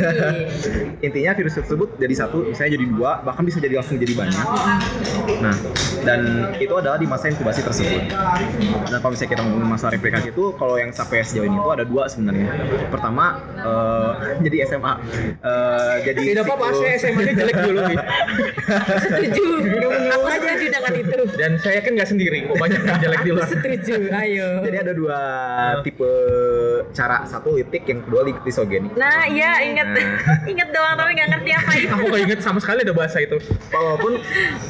[1.07, 4.47] intinya virus tersebut jadi satu misalnya jadi dua bahkan bisa jadi langsung jadi banyak
[5.43, 5.57] nah
[6.07, 6.21] dan
[6.63, 8.15] itu adalah di masa inkubasi tersebut
[8.89, 11.85] nah kalau misalnya kita ngomongin masa replikasi itu kalau yang sampai sejauh ini itu ada
[11.85, 12.49] dua sebenarnya
[12.89, 14.11] pertama eh,
[14.47, 14.93] jadi SMA
[15.41, 17.99] Eh, jadi Tidak apa-apa, saya SMA-nya jelek dulu nih.
[19.01, 19.47] setuju.
[20.13, 21.21] Aku setuju dengan itu.
[21.41, 23.49] Dan saya kan nggak sendiri, kok banyak yang jelek di luar.
[23.49, 23.97] Setuju.
[24.13, 24.49] Ayo.
[24.61, 25.19] jadi ada dua
[25.81, 26.11] tipe
[26.91, 29.87] cara satu litik yang kedua li- lisogeni Nah, iya inget
[30.53, 31.89] inget doang tapi nggak ngerti apa itu.
[31.91, 33.37] Aku nggak inget sama sekali ada bahasa itu.
[33.71, 34.21] walaupun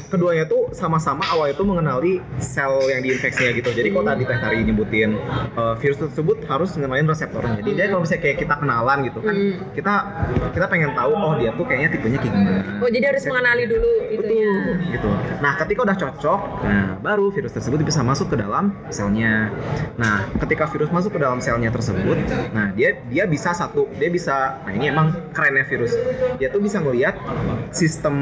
[0.09, 3.71] keduanya tuh sama-sama awal itu mengenali sel yang diinfeksinya gitu.
[3.71, 5.19] Jadi kalau tadi Teh Tari nyebutin
[5.55, 7.59] uh, virus tersebut harus mengenalin reseptornya.
[7.59, 9.35] Jadi dia kalau misalnya kayak kita kenalan gitu kan,
[9.73, 9.95] kita
[10.51, 12.61] kita pengen tahu oh dia tuh kayaknya tipenya kayak gimana.
[12.79, 14.53] Oh, jadi harus mengenali dulu itunya.
[14.91, 15.09] gitu.
[15.41, 19.49] Nah, ketika udah cocok, nah baru virus tersebut bisa masuk ke dalam selnya.
[19.97, 22.17] Nah, ketika virus masuk ke dalam selnya tersebut,
[22.53, 25.93] nah dia dia bisa satu, dia bisa, nah ini emang kerennya virus.
[26.37, 27.17] Dia tuh bisa ngelihat
[27.71, 28.15] sistem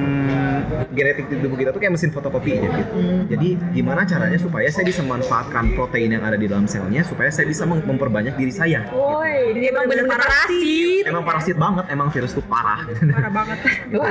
[0.92, 2.94] genetik di tubuh kita tuh kayak mesin fotokopi aja gitu.
[3.32, 7.48] Jadi gimana caranya supaya saya bisa memanfaatkan protein yang ada di dalam selnya supaya saya
[7.48, 8.84] bisa mem- memperbanyak diri saya.
[8.92, 11.02] Woi, dia emang bener-bener parasit.
[11.06, 12.84] Emang parasit banget, emang virus tuh parah.
[12.86, 13.58] Parah banget.
[13.96, 14.10] Wah,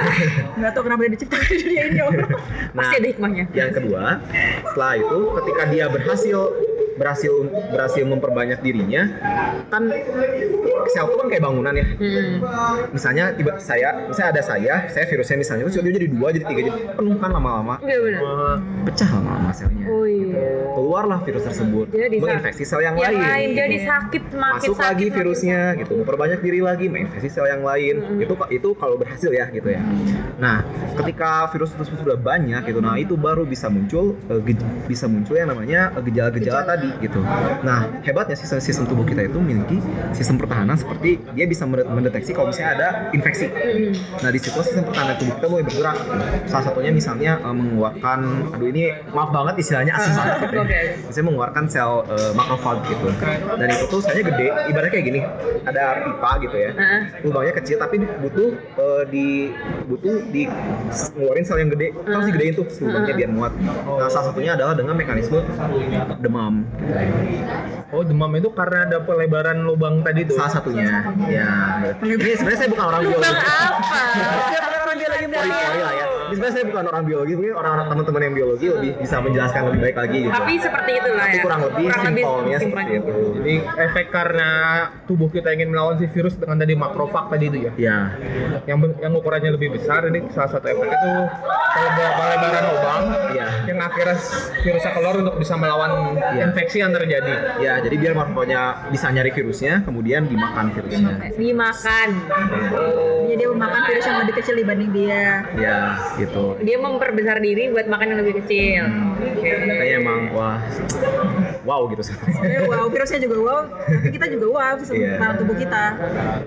[0.58, 2.06] Nggak tahu kenapa dia diciptakan di dunia ini ya
[2.74, 3.44] pasti ada hikmahnya.
[3.54, 4.04] Yang kedua,
[4.72, 6.38] setelah itu ketika dia berhasil
[6.98, 7.34] berhasil
[7.72, 9.08] berhasil memperbanyak dirinya,
[9.72, 9.88] kan
[10.88, 11.88] sel itu kan kayak bangunan ya.
[11.98, 12.42] Hmm.
[12.92, 16.62] Misalnya tiba saya, misalnya ada saya, saya virusnya misalnya terus dia jadi dua, jadi tiga,
[16.74, 18.20] jadi penuh kan lama-lama, Iya
[18.88, 19.86] pecah lama-lama selnya.
[19.88, 20.74] Oh iya.
[20.74, 23.22] Keluarlah virus tersebut, Jadi menginfeksi sel yang, Yang lain.
[23.22, 23.60] lain gitu.
[23.60, 24.86] jadi sakit makin masuk sakit.
[24.88, 29.32] lagi makin virusnya gitu memperbanyak diri lagi menginfeksi sel yang lain itu itu kalau berhasil
[29.32, 29.82] ya gitu ya
[30.38, 30.62] nah
[30.98, 34.42] ketika virus tersebut sudah banyak gitu nah itu baru bisa muncul eh,
[34.88, 37.20] bisa muncul yang namanya eh, gejala-gejala tadi gitu
[37.64, 39.78] nah hebatnya sistem sistem tubuh kita itu memiliki
[40.14, 43.50] sistem pertahanan seperti dia bisa mende- mendeteksi kalau misalnya ada infeksi
[44.22, 45.98] nah di situ sistem pertahanan tubuh kita mulai bergerak
[46.48, 48.20] salah satunya misalnya eh, mengeluarkan
[48.54, 50.62] aduh ini maaf banget istilahnya asli banget gitu ya.
[50.64, 50.82] Oke.
[51.08, 53.08] Misalnya mengeluarkan sel uh, makrofag gitu.
[53.58, 55.20] Dan itu tuh saya gede, ibaratnya kayak gini.
[55.66, 56.72] Ada pipa gitu ya.
[57.24, 59.52] Lubangnya kecil tapi butuh uh, di
[59.88, 60.46] butuh di
[61.18, 61.88] ngeluarin sel yang gede.
[61.94, 63.54] Terus digedein tuh lubangnya biar muat.
[63.98, 65.40] Nah, salah satunya adalah dengan mekanisme
[66.22, 66.64] demam.
[67.88, 70.36] Oh demam itu karena ada pelebaran lubang tadi tuh.
[70.36, 71.08] Salah satunya.
[71.26, 71.80] Ya.
[71.98, 73.24] Ini sebenarnya saya bukan orang biologi.
[73.24, 74.02] Bang apa?
[74.78, 76.06] Orang dia lagi Pori-pori lah ya.
[76.28, 79.80] Ini sebenarnya saya bukan orang biologi, mungkin orang teman-teman yang biologi lebih bisa menjelaskan lebih
[79.82, 80.34] baik lagi gitu.
[80.34, 81.24] Tapi seperti itulah ya.
[81.24, 83.14] Tapi kurang lebih simpelnya seperti itu.
[83.34, 84.50] Jadi efek karena
[85.08, 87.72] tubuh kita ingin melawan si virus dengan tadi makrofag tadi itu ya.
[87.80, 87.98] Ya.
[88.68, 91.12] Yang yang ukurannya lebih besar ini salah satu efek itu
[91.68, 93.48] peleba- pelebaran lubang Iya.
[93.66, 94.18] yang akhirnya
[94.60, 96.44] virusnya keluar untuk bisa melawan Iya.
[96.68, 97.34] Infeksi yang terjadi.
[97.64, 101.32] Ya, jadi biar makronya bisa nyari virusnya, kemudian dimakan virusnya.
[101.32, 102.10] Dimakan.
[103.24, 105.48] Jadi dia memakan virus yang lebih kecil dibanding dia.
[105.56, 106.60] Ya, gitu.
[106.60, 108.84] Dia memperbesar diri buat makan yang lebih kecil.
[109.16, 109.48] Oke.
[109.48, 110.60] Kayaknya emang wah,
[111.64, 112.04] wow gitu.
[112.04, 115.16] Sebenarnya wow, virusnya juga wow, tapi kita juga wow Iya.
[115.16, 115.84] pertahanan tubuh kita.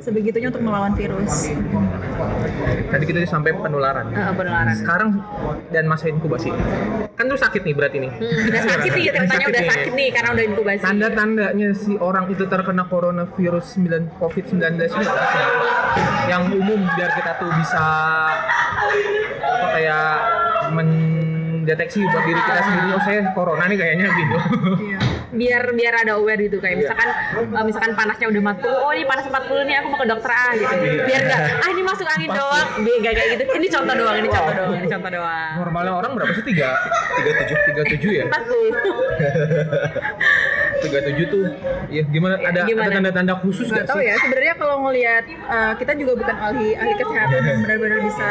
[0.05, 1.49] Sebegitunya untuk melawan virus.
[2.93, 4.13] Tadi kita sampai penularan.
[4.13, 4.77] Eh, penularan.
[4.77, 5.11] Sekarang
[5.73, 6.53] dan masa inkubasi.
[7.17, 8.11] Kan tuh sakit nih berarti nih.
[8.11, 10.83] Hmm, udah sakit nih, ceritanya udah sakit nih karena udah inkubasi.
[10.83, 15.45] Tanda-tandanya si orang itu terkena coronavirus 9 COVID-19 ini apa sih?
[16.31, 17.85] Yang umum biar kita tuh bisa
[19.41, 20.11] apa kayak
[20.71, 24.37] mendeteksi buat diri kita sendiri oh saya corona nih kayaknya gitu.
[25.31, 29.25] Biar biar ada aware gitu kayak misalkan eh, misalkan panasnya udah 40 oh ini panas
[29.31, 30.75] 40 nih aku mau ke dokter ah gitu.
[31.07, 32.69] Biar enggak ah ini masuk angin doang.
[32.83, 33.45] Enggak kayak gitu.
[33.57, 35.53] Ini contoh doang ini contoh doang ini contoh doang.
[35.63, 36.45] Normalnya orang berapa sih?
[36.51, 36.71] Tiga,
[37.21, 38.25] tiga tujuh, tiga tujuh ya?
[38.27, 39.21] 40
[40.81, 41.45] Tiga tujuh tuh,
[41.93, 42.41] ya gimana?
[42.41, 42.89] Ada Gimana?
[42.89, 46.73] ada tanda-tanda khusus Nggak gak tahu ya sebenarnya kalau ngelihat uh, kita juga bukan ahli
[46.73, 48.29] ahli kesehatan yang benar-benar bisa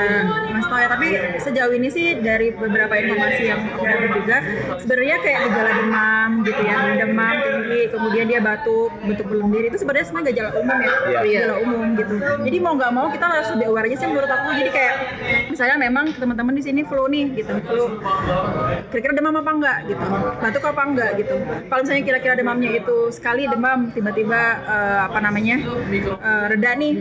[0.66, 1.08] tahu ya tapi
[1.38, 4.38] sejauh ini sih dari beberapa informasi yang aku dapat juga
[4.82, 10.08] sebenarnya kayak gejala demam gitu ya demam tinggi kemudian dia batuk bentuk berlendir itu sebenarnya
[10.08, 11.20] semua gejala umum ya Iya.
[11.22, 12.16] gejala umum gitu.
[12.20, 14.48] Jadi mau nggak mau kita harus lebih aware aja sih menurut aku.
[14.56, 14.94] Jadi kayak
[15.50, 17.54] misalnya memang teman-teman di sini flu nih gitu.
[17.66, 17.86] Flu.
[18.90, 20.06] Kira-kira demam apa enggak gitu.
[20.40, 21.36] Batuk apa enggak gitu.
[21.68, 25.56] Kalau misalnya kira-kira demamnya itu sekali demam tiba-tiba eh, apa namanya
[25.92, 26.94] eh, reda nih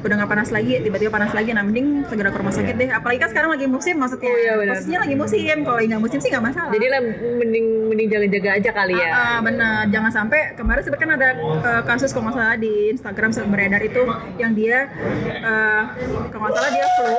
[0.00, 2.88] udah nggak panas lagi tiba-tiba panas lagi nah mending segera ke rumah sakit deh.
[2.90, 5.56] Apalagi kan sekarang lagi musim maksudnya Oh, iya, posisinya lagi musim.
[5.60, 6.70] Kalau nggak musim sih nggak masalah.
[6.70, 7.00] Jadi lah
[7.40, 9.10] mending mending jaga-jaga aja kali ya.
[9.10, 11.28] Ah, benar jangan sampai kemarin sebenarnya kan ada
[11.60, 14.02] eh, kasus kalau nggak salah di Instagram sempat beredar itu
[14.36, 14.88] yang dia
[15.26, 15.82] eh,
[16.30, 17.16] kalau nggak salah dia flu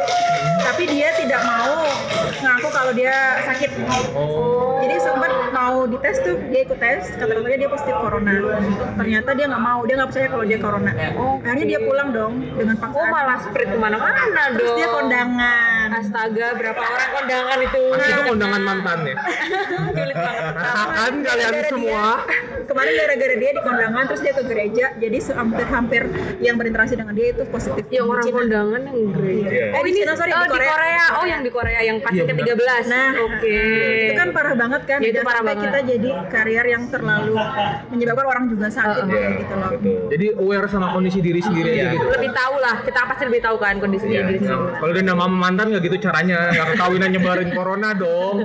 [0.62, 1.74] tapi dia tidak mau
[2.42, 3.16] ngaku kalau dia
[3.48, 3.70] sakit
[4.12, 8.34] Oh, jadi sempat mau dites tuh dia ikut tes kata-katanya dia positif corona
[8.98, 10.92] ternyata dia nggak mau dia nggak percaya kalau dia corona
[11.42, 14.78] akhirnya dia pulang dong dengan Oh paksaan malah spread ke mana-mana terus dong.
[14.78, 17.84] dia kondangan Astaga, berapa orang kondangan itu?
[17.92, 19.16] Pasti itu kondangan mantannya.
[19.92, 20.44] Julid banget.
[20.56, 22.24] Rasakan kalian Gara-gara semua.
[22.62, 26.02] kemarin gara-gara dia di kondangan terus dia ke gereja jadi hampir-hampir
[26.40, 28.38] yang berinteraksi dengan dia itu positif Yang orang Di Cina.
[28.38, 29.50] kondangan yang gereja.
[29.52, 29.66] Iya.
[29.72, 31.04] Eh, di Cina, sorry, oh, di Korea.
[31.12, 32.56] Oh, yang di Korea yang pas Iya, ke benar.
[32.56, 32.86] 13.
[32.88, 33.58] Nah, oke.
[34.02, 35.64] itu kan parah banget kan Ya, itu parah sampai banget.
[35.66, 37.36] kita jadi karier yang terlalu
[37.90, 39.10] menyebabkan orang juga sakit Uh-uh.
[39.10, 40.00] kayak Iya, gitu loh betul.
[40.10, 41.92] Jadi aware sama kondisi diri sendiri aja Iya.
[41.94, 42.06] gitu.
[42.10, 44.22] Lebih tahu lah, kita pasti lebih tahu kan kondisi Iya.
[44.22, 44.80] diri Nah, sendiri.
[44.80, 48.36] kalau dia nama mantan nggak gitu caranya, nggak kekawinan nyebarin corona dong.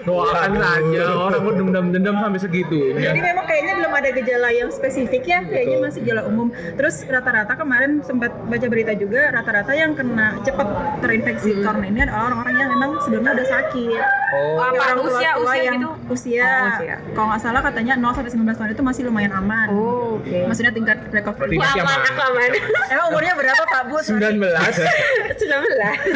[0.00, 3.02] Doakan aja orang dendam-dendam sampai segitunya.
[3.02, 5.86] Jadi memang kayaknya belum ada gejala yang spesifik ya, kayaknya Betul.
[5.86, 6.48] masih gejala umum.
[6.74, 10.66] Terus rata-rata kemarin sempat baca berita juga, rata-rata yang kena cepat
[11.00, 14.02] terinfeksi corona ini adalah orang-orang yang memang sebelumnya udah sakit.
[14.30, 15.90] Oh, Apa, orang usia- tua-tua usia yang gitu?
[16.08, 16.94] Usia, Oh, usia.
[17.12, 19.66] kalau nggak salah katanya 0 sampai 19 tahun itu masih lumayan aman.
[19.70, 20.38] Oh, oke.
[20.46, 21.56] Maksudnya tingkat recovery.
[21.56, 22.08] Masih aman, aman.
[22.08, 22.50] aku aman.
[22.88, 23.96] Emang umurnya berapa Pak Bu?
[24.00, 25.40] 19 19.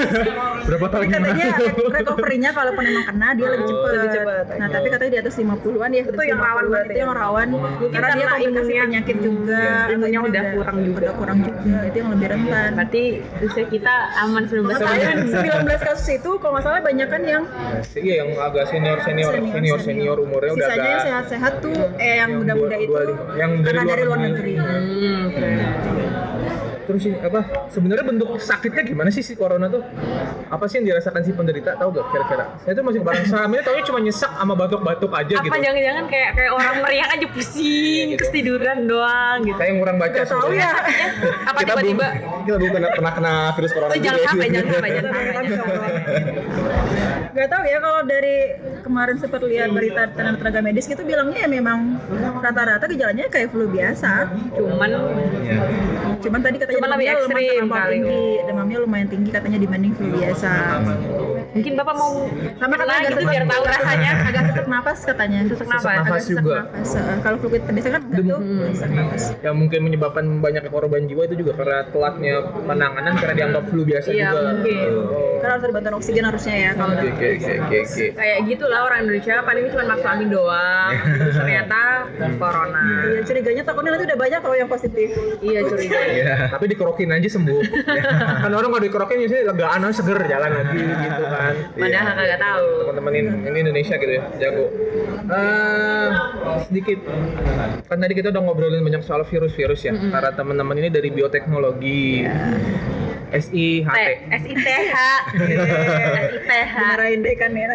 [0.68, 3.90] berapa tahun katanya re- recovery-nya kalaupun emang kena dia lebih cepat.
[3.92, 4.44] lebih cepat.
[4.56, 6.02] Nah, tapi katanya di atas 50-an ya.
[6.04, 7.16] Itu yang rawan berarti Itu yang ya?
[7.16, 7.48] rawan.
[7.50, 9.62] Karena dia karena komplikasi imunnya- penyakit juga.
[9.64, 10.98] imunnya Katanya udah kurang juga.
[11.00, 11.76] Udah kurang juga.
[11.84, 12.70] Itu yang lebih rentan.
[12.74, 13.02] Berarti
[13.40, 14.80] usia kita aman 19 tahun.
[14.80, 15.10] Soalnya
[15.64, 17.42] 19 kasus itu kalau nggak salah banyak kan yang
[17.94, 22.14] Iya yang agak senior senior senior senior umurnya udah Sisanya yang agak sehat-sehat tuh eh
[22.18, 22.92] yang muda-muda itu
[23.34, 24.54] yang dari karena luar dari luar negeri.
[26.84, 27.40] Terus ini apa?
[27.68, 29.80] Sebenarnya bentuk sakitnya gimana sih si corona tuh?
[30.46, 31.72] Apa sih yang dirasakan si penderita?
[31.74, 32.44] Tahu gak kira-kira?
[32.60, 35.56] Saya tuh masih barang ini taunya cuma nyesak sama batuk-batuk aja Apa gitu.
[35.62, 39.56] jangan-jangan kayak kayak orang meriang aja pusing, terus tiduran doang gitu.
[39.56, 40.70] Saya yang kurang baca tahu ya.
[41.44, 42.06] Apa kita belum tiba-tiba
[42.44, 44.26] kita belum pernah, pernah kena virus corona Oh, jangan ya.
[44.26, 45.12] sampai, jangan sampai, jangan
[45.56, 45.78] sampai.
[47.34, 48.36] Gak tahu ya kalau dari
[48.80, 51.98] kemarin sempat lihat berita tenaga tenaga medis gitu bilangnya ya memang
[52.38, 54.30] rata-rata gejalanya kayak flu biasa.
[54.54, 54.90] Cuman
[55.42, 55.60] Iya.
[56.20, 57.92] Cuman tadi katanya Cuman lebih demamnya lumayan ekstrim kali.
[57.94, 60.50] tinggi, demamnya lumayan tinggi katanya dibanding flu biasa.
[61.54, 62.12] mungkin Bapak mau
[62.56, 64.10] Sama katanya agak sesak, biar tahu rasanya.
[64.28, 65.38] agak sesak napas katanya.
[65.46, 65.84] Sesak napas.
[65.86, 66.56] Agak Nafas sesak juga.
[66.58, 66.88] napas.
[66.94, 68.38] Eh, Kalau flu biasa kan enggak tuh,
[68.72, 69.22] sesak napas.
[69.38, 74.08] Yang mungkin menyebabkan banyaknya korban jiwa itu juga karena telatnya penanganan karena dianggap flu biasa
[74.10, 74.40] Iya, juga.
[74.50, 74.88] mungkin.
[75.04, 75.38] Oh.
[75.38, 78.04] Karena harus ada bantuan oksigen harusnya ya kalau Oke oke oke oke oke.
[78.14, 80.92] Kayak gitulah orang Indonesia paling ini cuma maksa amin doang.
[81.38, 81.80] Ternyata
[82.34, 82.82] corona.
[83.04, 85.08] Iya, curiganya takutnya nanti udah banyak kalau yang positif.
[85.38, 85.98] Iya curiga.
[86.04, 86.34] Iya.
[86.64, 87.60] Tapi dikerokin aja sembuh.
[88.40, 91.54] kan orang kalau dikerokin biasanya legaan aja seger jalan lagi gitu kan.
[91.76, 92.68] Padahal kagak tahu.
[92.88, 94.64] teman-teman ini, ini Indonesia gitu ya jago.
[95.28, 96.08] Eh,
[96.64, 96.98] sedikit.
[97.84, 102.24] Kan tadi kita udah ngobrolin banyak soal virus-virus ya para teman-teman ini dari bioteknologi
[103.34, 103.98] SIHT T,
[104.30, 104.94] SITH.
[105.34, 106.74] SITH.
[106.74, 107.66] Dimarahin deh kan ya.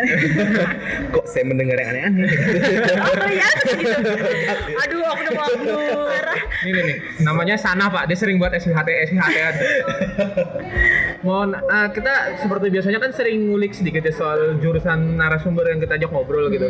[1.14, 2.28] Kok saya mendengar yang aneh-aneh?
[2.96, 3.92] Oh iya gitu.
[4.80, 6.24] Aduh, aku udah mau mundur.
[6.60, 9.58] ini nih namanya Sana Pak dia sering buat SIHT SIHT
[11.26, 16.00] Mohon eh, kita seperti biasanya kan sering ngulik sedikit ya soal jurusan narasumber yang kita
[16.00, 16.68] ajak ngobrol gitu.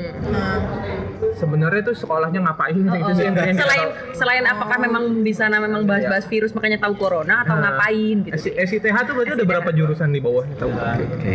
[1.38, 5.32] Sebenarnya tuh sekolahnya ngapain sih itu sih yang pengen kita Selain selain apakah memang di
[5.32, 8.34] sana memang bahas-bahas virus makanya tahu corona atau Nah, ngapain gitu.
[8.80, 10.72] SI- SITH tuh berarti ada berapa jurusan di bawahnya tahu?
[10.72, 11.34] Oke.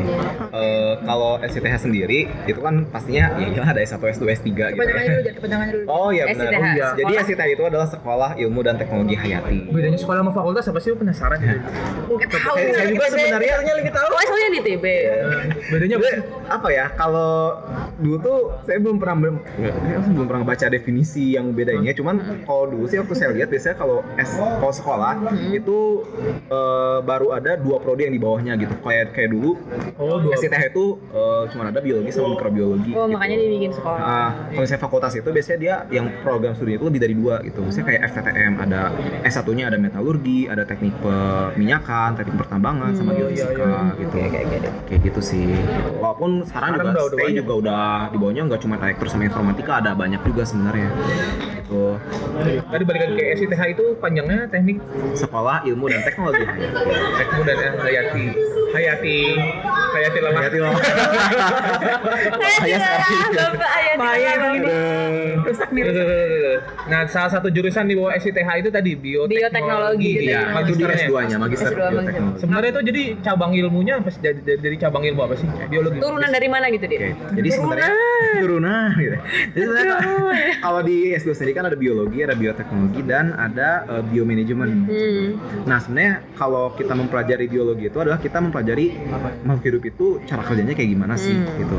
[0.51, 4.61] Eh, kalau SITH sendiri itu kan pastinya ya iyalah ada S1, S2, S3 gitu.
[4.73, 5.85] Kepanjangannya dulu, jangan kepanjangannya dulu.
[5.87, 6.35] Oh iya benar.
[6.35, 6.87] SITH, Oh, iya.
[6.95, 7.27] Jadi sekolah.
[7.27, 9.59] SITH itu adalah Sekolah Ilmu dan Teknologi Hayati.
[9.69, 10.89] Bedanya sekolah sama fakultas apa sih?
[10.89, 11.59] Lu penasaran gitu.
[12.09, 12.55] Enggak tahu.
[12.55, 14.07] Saya, saya juga sebenarnya lebih tahu.
[14.07, 14.85] Oh, soalnya di TB.
[15.69, 15.97] Bedanya
[16.45, 17.57] apa ya kalau
[17.97, 19.37] dulu tuh saya belum pernah belum,
[20.13, 24.05] belum pernah baca definisi yang bedanya cuman kalau dulu sih waktu saya lihat biasanya kalau
[24.15, 25.13] S kalau sekolah
[25.51, 26.05] itu
[26.47, 29.57] eh, baru ada dua prodi yang di bawahnya gitu kayak kayak dulu
[29.95, 30.35] Oh, dua.
[30.35, 33.13] SITH itu eh, cuma ada biologi sama mikrobiologi Oh, gitu.
[33.13, 33.99] makanya dibikin sekolah.
[33.99, 37.61] Nah, kalau misalnya fakultas itu biasanya dia yang program studi itu lebih dari dua gitu.
[37.61, 38.81] Misalnya kayak FTTM ada
[39.23, 44.17] S1-nya ada metalurgi, ada teknik peminyakan, teknik pertambangan sama geofisika gitu.
[44.85, 45.47] Kayak gitu sih.
[45.97, 49.73] Walaupun sekarang, Sekarang juga udah- stay juga udah di bawahnya nggak cuma elektro sama informatika
[49.79, 50.89] ada banyak juga sebenarnya.
[51.65, 51.97] Gitu.
[52.61, 54.85] Tadi balik lagi ke SITH itu panjangnya teknik
[55.17, 56.45] Sekolah Ilmu dan Teknologi.
[57.19, 58.27] Tekmu dan Hayati.
[58.75, 59.19] Hayati.
[59.95, 60.19] Hayati.
[60.21, 60.69] Bahaya sekali.
[63.35, 64.67] Bapak ayah Bahaya emang ini.
[65.41, 65.83] Rusak nih.
[66.85, 69.41] Nah, salah satu jurusan di bawah SITH itu tadi bioteknologi.
[69.41, 71.07] Bioteknologi, Iya, itu di Magisternya.
[71.07, 72.39] S2-nya, magister S2 bioteknologi.
[72.41, 74.21] Sebenarnya itu jadi cabang ilmunya apa sih?
[74.21, 75.47] Dari, dari, dari cabang ilmu apa sih?
[75.65, 75.99] Biologi.
[75.99, 76.99] Turunan dari mana gitu dia?
[77.31, 77.93] Jadi sebenarnya
[78.37, 79.17] turunan gitu.
[79.55, 84.03] Jadi sebenarnya kalau- kalau di S2 sendiri kan ada biologi, ada bioteknologi dan ada uh,
[84.03, 84.71] biomanajemen.
[84.85, 85.27] Hmm.
[85.65, 88.99] Nah sebenarnya kalau kita mempelajari biologi itu adalah kita mempelajari
[89.41, 91.55] makhluk hidup itu cara kerjanya kayak gimana sih Hmm.
[91.57, 91.77] gitu.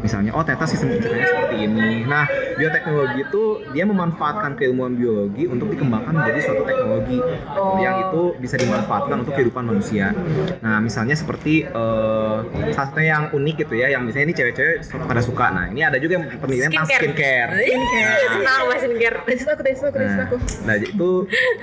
[0.00, 1.90] Misalnya oh ternyata sistem pencernaan seperti ini.
[2.02, 2.24] Nah
[2.56, 7.18] bioteknologi itu dia memanfaatkan keilmuan biologi untuk dikembangkan menjadi suatu teknologi
[7.52, 7.76] Oh.
[7.78, 10.16] yang itu bisa dimanfaatkan untuk kehidupan manusia.
[10.60, 12.36] Nah misalnya seperti eh,
[12.72, 15.46] salah satunya yang unik gitu ya, yang misalnya ini cewek-cewek pada suka.
[15.50, 17.50] Nah ini ada juga yang penelitian tentang skincare.
[17.58, 18.18] Skincare.
[18.38, 19.17] Sama skincare.
[19.24, 20.36] Tesis aku, tesis aku, tesis Nah, aku.
[20.62, 21.10] nah, itu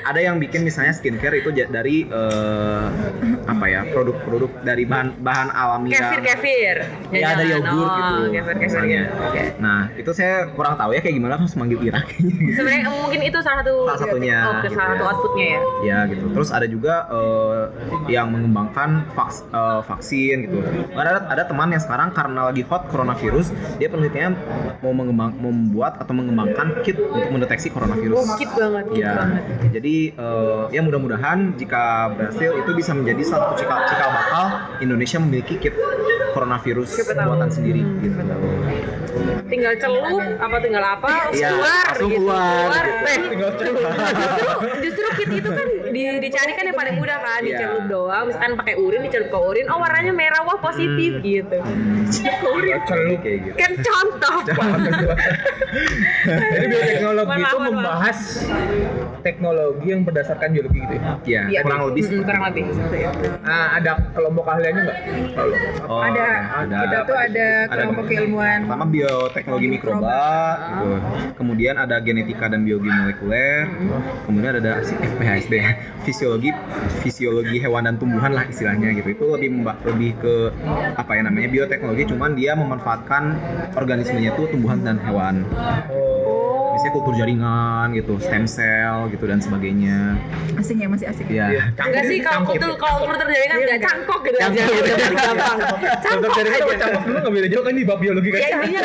[0.01, 2.85] ada yang bikin misalnya skincare itu dari eh,
[3.45, 6.75] apa ya produk-produk dari bahan bahan alami Kefir yang- kefir.
[7.11, 9.03] ya dari yogurt oh, gitu Kefir kefir.
[9.21, 9.43] Oke.
[9.57, 12.01] Nah itu saya kurang tahu ya kayak gimana harus manggil Ira.
[12.51, 15.09] Sebenarnya mungkin itu salah satu Salah satunya, Oke, gitu salah satu ya.
[15.09, 15.59] outputnya ya.
[15.83, 16.25] ya gitu.
[16.31, 17.63] Terus ada juga eh,
[18.09, 20.57] yang mengembangkan vaks- eh, vaksin gitu.
[20.91, 24.31] Ada ada teman yang sekarang karena lagi hot coronavirus, dia penelitiannya
[24.79, 28.25] mau mengembang membuat atau mengembangkan kit untuk mendeteksi coronavirus.
[28.35, 29.43] Kit banget, Ya, banget.
[29.69, 34.45] jadi eh, ya mudah-mudahan jika berhasil itu bisa menjadi satu cikal, cikal bakal
[34.81, 35.77] Indonesia memiliki kit
[36.35, 38.19] coronavirus buatan sendiri gitu.
[39.45, 42.19] Tinggal celup apa tinggal apa harus Iya, keluar langsung gitu.
[42.19, 42.83] keluar.
[43.05, 44.45] Eh, Tinggal justru
[44.83, 47.55] justru kit itu kan di, dicari kan yang paling mudah kan Iya.
[47.55, 51.57] dicelup doang misalkan pakai urin dicelup ke urin oh warnanya merah wah positif gitu
[52.11, 52.83] Celup.
[53.15, 53.55] kayak gitu.
[53.55, 54.37] kan contoh
[56.25, 58.17] Jadi bioteknologi itu membahas
[59.21, 61.01] teknologi yang berdasarkan biologi gitu ya.
[61.25, 61.59] Ya, Iya.
[61.61, 62.63] kurang lebih Mm, seperti kurang lebih
[63.43, 64.99] Ah, ada kelompok ahliannya nggak?
[65.85, 66.24] Oh, ada,
[66.65, 68.59] kita tuh ada ada kelompok keilmuan.
[68.65, 70.21] Pertama bioteknologi mikroba
[70.55, 70.89] gitu.
[71.37, 73.69] kemudian ada genetika dan biologi molekuler.
[74.25, 75.53] Kemudian ada si FPHSB
[76.05, 76.49] fisiologi
[77.01, 79.13] fisiologi hewan dan tumbuhan lah istilahnya gitu.
[79.13, 80.33] Itu lebih lebih ke
[80.95, 83.23] apa ya namanya bioteknologi cuman dia memanfaatkan
[83.75, 85.43] organismenya itu tumbuhan dan hewan.
[85.45, 86.14] Misalnya
[86.95, 90.15] kultur jaringan gitu stem cell gitu dan sebagainya.
[90.55, 91.27] Asing ya masih asing.
[91.27, 94.47] Ya enggak sih kalau kultur kalau kultur jaringan nggak cangkok gitu aja.
[94.47, 94.75] Cangkok.
[94.79, 95.57] udah paling gampang
[95.99, 98.39] cangkok sama cangkok dulu nggak beda jauh kan di bab biologi kan?
[98.39, 98.81] ya intinya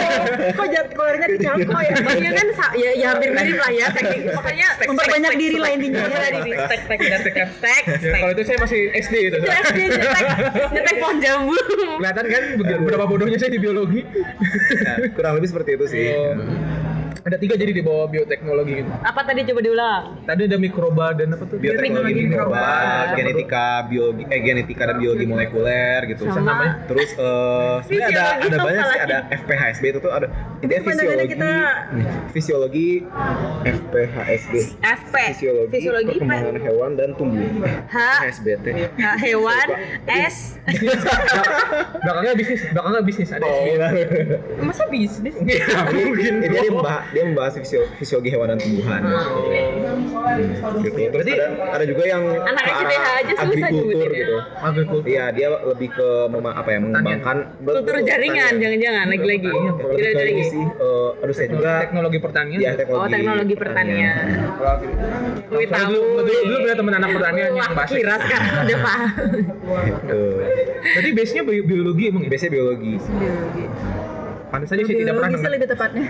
[0.59, 1.95] kok jat keluarnya dicangkok ya?
[2.01, 4.21] Maksudnya kan ya, ya hampir mirip lah ya teknik.
[4.35, 6.03] Makanya Memperbanyak diri lah intinya.
[6.67, 9.37] Stek stek dan stek stek Ya, stek kalau itu saya masih SD itu.
[9.39, 9.81] SD
[10.75, 11.57] nyetek pohon jambu.
[12.01, 12.43] Kelihatan kan
[12.83, 14.03] berapa bodohnya saya di biologi.
[15.15, 16.07] Kurang lebih seperti itu sih.
[16.17, 16.90] Oh.
[17.21, 18.91] Ada tiga jadi di bawah bioteknologi gitu.
[19.01, 21.57] apa tadi coba diulang Tadi ada mikroba dan apa tuh?
[21.57, 23.15] bioteknologi mikroba, mikroba.
[23.15, 26.25] genetika biologi eh genetika dan biologi molekuler gitu.
[26.27, 26.81] Sama.
[26.87, 30.27] Terus eh sebenarnya ada ada banyak sih ada FPHSB itu tuh ada
[30.59, 31.77] intinya Itu fisiologi kita-
[32.31, 32.89] fisiologi
[33.63, 37.49] FPHSB FP fisiologi, fisiologi perkembangan hewan dan tumbuh.
[37.87, 38.67] H FSBT.
[38.97, 39.67] Nah, hewan
[40.07, 40.57] S
[42.01, 43.65] Belakangnya bisnis, belakangnya bisnis ada Oh,
[44.63, 45.61] masa bisnis mungkin.
[46.41, 49.01] Jadi dia membahas dia membahas fisio- fisiologi hewan dan tumbuhan.
[49.01, 50.99] Hmm, gitu.
[51.11, 54.37] Terus ada, ada juga yang Anak ke arah aja susah agrikultur gitu.
[54.57, 55.07] Agrikultur.
[55.07, 59.49] Iya, dia lebih ke mema- apa ya mengembangkan kultur jaringan jangan-jangan lagi-lagi
[59.91, 62.59] tidak ini lagi sih, eh, aduh saya juga teknologi pertanian.
[62.59, 63.01] ya teknologi.
[63.01, 64.25] oh teknologi pertanian
[65.51, 69.09] Saya tahu dulu, dulu, dulu punya teman anak pertanian yang bahas kira sekarang udah paham
[69.81, 70.23] Gitu.
[70.91, 72.29] Jadi base-nya bi- biologi emang ya?
[72.29, 72.95] Biasanya biologi.
[74.51, 75.51] Pantas saja sih tidak pernah dengar.
[75.51, 76.05] lebih tepatnya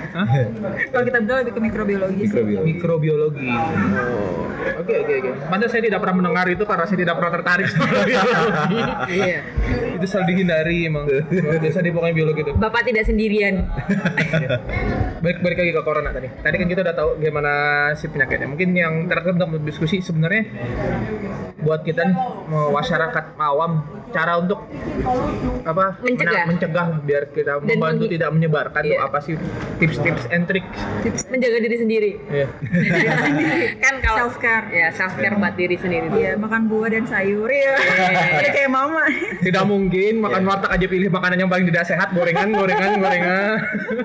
[0.93, 2.21] kalau kita bilang lebih ke mikrobiologi.
[2.25, 2.67] Mikrobiologi.
[2.73, 3.49] Mikrobiologi.
[3.49, 4.49] Oh.
[4.77, 5.31] Oke oke oke.
[5.47, 8.17] Pantas saya tidak pernah mendengar itu karena saya tidak pernah tertarik sama biologi.
[9.11, 9.39] iya
[9.93, 11.05] itu selalu dihindari emang.
[11.61, 12.53] Biasa di pokoknya biologi itu.
[12.55, 13.55] bapak tidak sendirian
[15.23, 16.29] Balik balik lagi ke corona tadi.
[16.35, 17.53] Tadi kan kita udah tahu gimana
[17.95, 18.49] si penyakitnya.
[18.49, 20.49] Mungkin yang terakhir untuk diskusi sebenarnya
[21.61, 22.17] buat kita nih
[22.49, 24.65] masyarakat awam cara untuk
[25.63, 26.45] apa Mencegah.
[26.49, 29.03] mencegah biar kita membantu menghi- tidak menyebarkan tuh Iya.
[29.03, 29.35] apa sih
[29.77, 30.63] tips-tips and trick
[31.27, 32.47] menjaga diri sendiri Iya.
[33.83, 34.67] kan kalau Self care.
[34.71, 37.75] ya self care buat diri sendiri Iya, makan buah dan sayur ya.
[38.37, 39.03] Udah kayak mama.
[39.41, 43.57] tidak mungkin makan warteg aja pilih makanan yang paling tidak sehat gorengan gorengan gorengan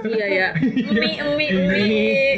[0.08, 0.48] iya ya
[0.90, 2.34] mie mie mie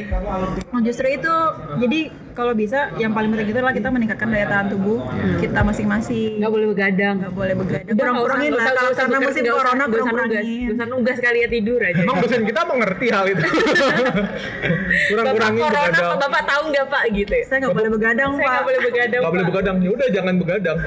[0.68, 1.36] Nah, justru itu
[1.78, 2.00] jadi
[2.38, 5.02] kalau bisa yang paling penting itu adalah kita meningkatkan daya tahan tubuh
[5.42, 6.38] kita masing-masing.
[6.38, 7.86] nggak boleh begadang Nggak boleh begadang.
[7.88, 10.68] Udah, Kurang-kurangin lah kalau karena musim corona kurang-kurangin.
[10.70, 13.42] usah nugas kali ya tidur aja emang dosen kita mengerti hal itu
[15.10, 17.90] kurang bapak kurangin corona begadang apa bapak tahu nggak pak gitu ya Saya nggak boleh
[17.90, 18.52] begadang, saya Pak.
[18.54, 19.52] nggak boleh begadang Gak boleh Pak.
[19.52, 20.78] begadang, ya udah jangan begadang.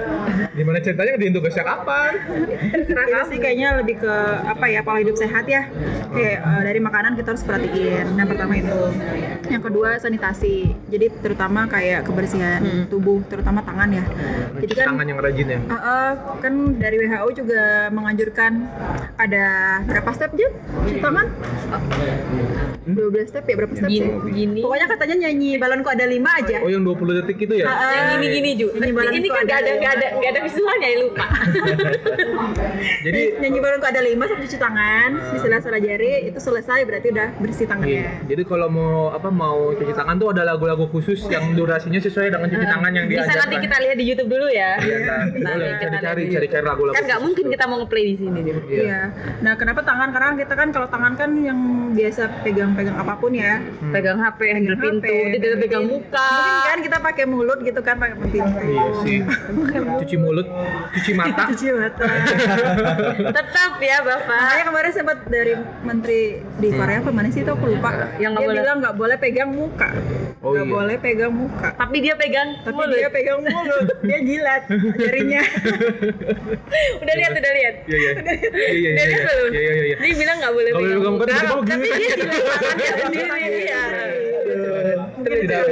[0.53, 2.13] Gimana ceritanya ngediin tugasnya kapan?
[2.71, 2.93] Itu
[3.27, 5.67] sih kayaknya lebih ke apa ya pola hidup sehat ya.
[6.13, 8.07] Kayak eh, dari makanan kita harus perhatiin.
[8.15, 8.79] Yang pertama itu.
[9.49, 10.57] Yang kedua sanitasi.
[10.87, 14.05] Jadi terutama kayak kebersihan tubuh, terutama tangan ya.
[14.61, 15.59] Jadi kan Tangan yang rajin ya.
[15.59, 18.53] Eh, eh, kan dari WHO juga menganjurkan
[19.17, 19.47] ada
[19.89, 20.53] berapa step Jun?
[20.85, 21.27] Cuci tangan?
[22.85, 24.33] 12 step ya berapa step Gini, sih?
[24.35, 24.61] gini.
[24.61, 26.57] Pokoknya katanya nyanyi balonku ada 5 aja.
[26.61, 27.67] Oh yang 20 detik itu ya?
[27.67, 28.67] Ah, yang gini gini Ju.
[28.75, 31.25] Nyanyi balonku Ini kan nggak ada nggak ada nggak ada visualnya ya lupa.
[33.07, 37.29] Jadi nyanyi balonku ada 5 sama cuci tangan, di sela-sela jari itu selesai berarti udah
[37.39, 37.71] bersih Iya.
[37.71, 38.05] tangannya.
[38.27, 42.49] Jadi kalau mau apa mau cuci tangan tuh ada lagu-lagu khusus yang durasinya sesuai dengan
[42.49, 43.39] cuci tangan yang Bisa diajarkan.
[43.41, 44.71] nanti kita lihat di YouTube dulu ya.
[44.77, 45.25] Iya, kan?
[45.37, 46.43] Nah, Boleh, bisa bisa YouTube.
[46.43, 46.95] dicari lagu-lagu.
[46.95, 48.41] Kan nggak mungkin kita mau ngeplay di sini.
[48.41, 48.55] Iya.
[48.69, 49.01] Iya.
[49.41, 50.09] Nah, kenapa tangan?
[50.11, 51.59] Karena kita kan kalau tangan kan yang
[51.91, 53.63] biasa pegang-pegang apa pun ya.
[53.91, 56.29] Pegang HP, handle pintu, dia udah pegang muka.
[56.31, 58.59] Mungkin kan kita pakai mulut gitu kan pakai pintu.
[58.61, 59.19] Iya sih.
[60.01, 60.47] cuci mulut,
[60.93, 61.45] cuci mata.
[61.51, 62.05] Cuci mata.
[63.37, 64.27] Tetap ya Bapak.
[64.29, 65.53] Makanya kemarin sempat dari
[65.83, 66.21] menteri
[66.57, 67.91] di Korea apa mana sih itu aku lupa.
[68.17, 68.61] Yang nggak dia boleh.
[68.61, 69.89] bilang nggak boleh pegang muka.
[70.41, 70.73] Oh, Nggak iya.
[70.73, 71.69] boleh pegang muka.
[71.75, 72.97] Tapi dia pegang Tapi mulut.
[72.97, 74.63] dia pegang mulut, dia jilat
[74.97, 75.43] jarinya.
[77.03, 77.75] Udah lihat, udah lihat.
[77.85, 78.13] Iya iya.
[78.21, 79.05] Iya iya Udah iya.
[79.05, 79.51] lihat belum?
[79.51, 79.97] Iya iya iya.
[79.99, 81.67] Dia bilang nggak boleh pegang pegang muka, muka.
[81.67, 82.31] tapi dia Tapi begini.
[82.31, 83.29] dia jilat tangannya sendiri.
[83.61, 83.81] Iya.
[85.23, 85.63] Tidak.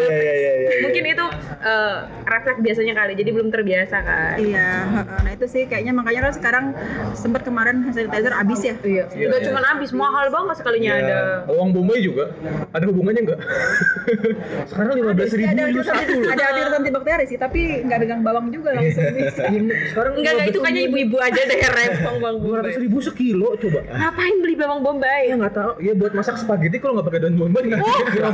[0.79, 1.25] Mungkin itu
[1.61, 4.37] eh, refleks biasanya kali, jadi belum terbiasa kan.
[4.39, 5.19] Iya, heeh.
[5.21, 6.65] nah itu sih kayaknya makanya kan sekarang
[7.13, 8.75] sempat kemarin hand sanitizer habis ya.
[8.81, 9.05] Iya.
[9.11, 9.47] Iya, Udah iya.
[9.47, 11.03] cuma habis mahal banget sekalinya Iya.
[11.03, 11.19] ada.
[11.45, 12.31] Bawang bombay juga.
[12.71, 13.41] Ada hubungannya enggak?
[14.71, 18.73] Sekarang 15 ribu ada itu satu ada anti antibakteri sih, tapi nggak pegang bawang juga
[18.73, 19.43] langsung bisa.
[19.89, 22.75] Sekarang Enggak, enggak itu kayaknya ibu-ibu aja deh rempong ratus bombay.
[22.79, 23.81] ribu sekilo coba.
[23.85, 25.23] Ngapain beli bawang bombay?
[25.27, 25.73] Ya nggak tahu.
[25.81, 28.29] Ya buat masak spaghetti kalau nggak pakai daun bombay nggak Oh, kira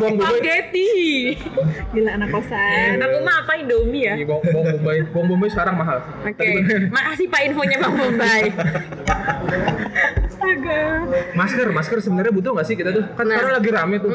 [1.95, 2.97] Gila anak kosan.
[2.99, 4.15] Aku mah apa Indomie ya?
[4.15, 4.99] Iya, bawang, bawang bombay.
[5.07, 5.99] Bawang bombay sekarang mahal.
[6.21, 6.49] Oke,
[6.97, 8.43] makasih Pak infonya Bang Bombay.
[10.25, 10.81] Astaga.
[11.35, 13.05] Masker, masker sebenarnya butuh nggak sih kita tuh?
[13.13, 13.37] Kan Nah.
[13.37, 14.11] sekarang lagi rame tuh.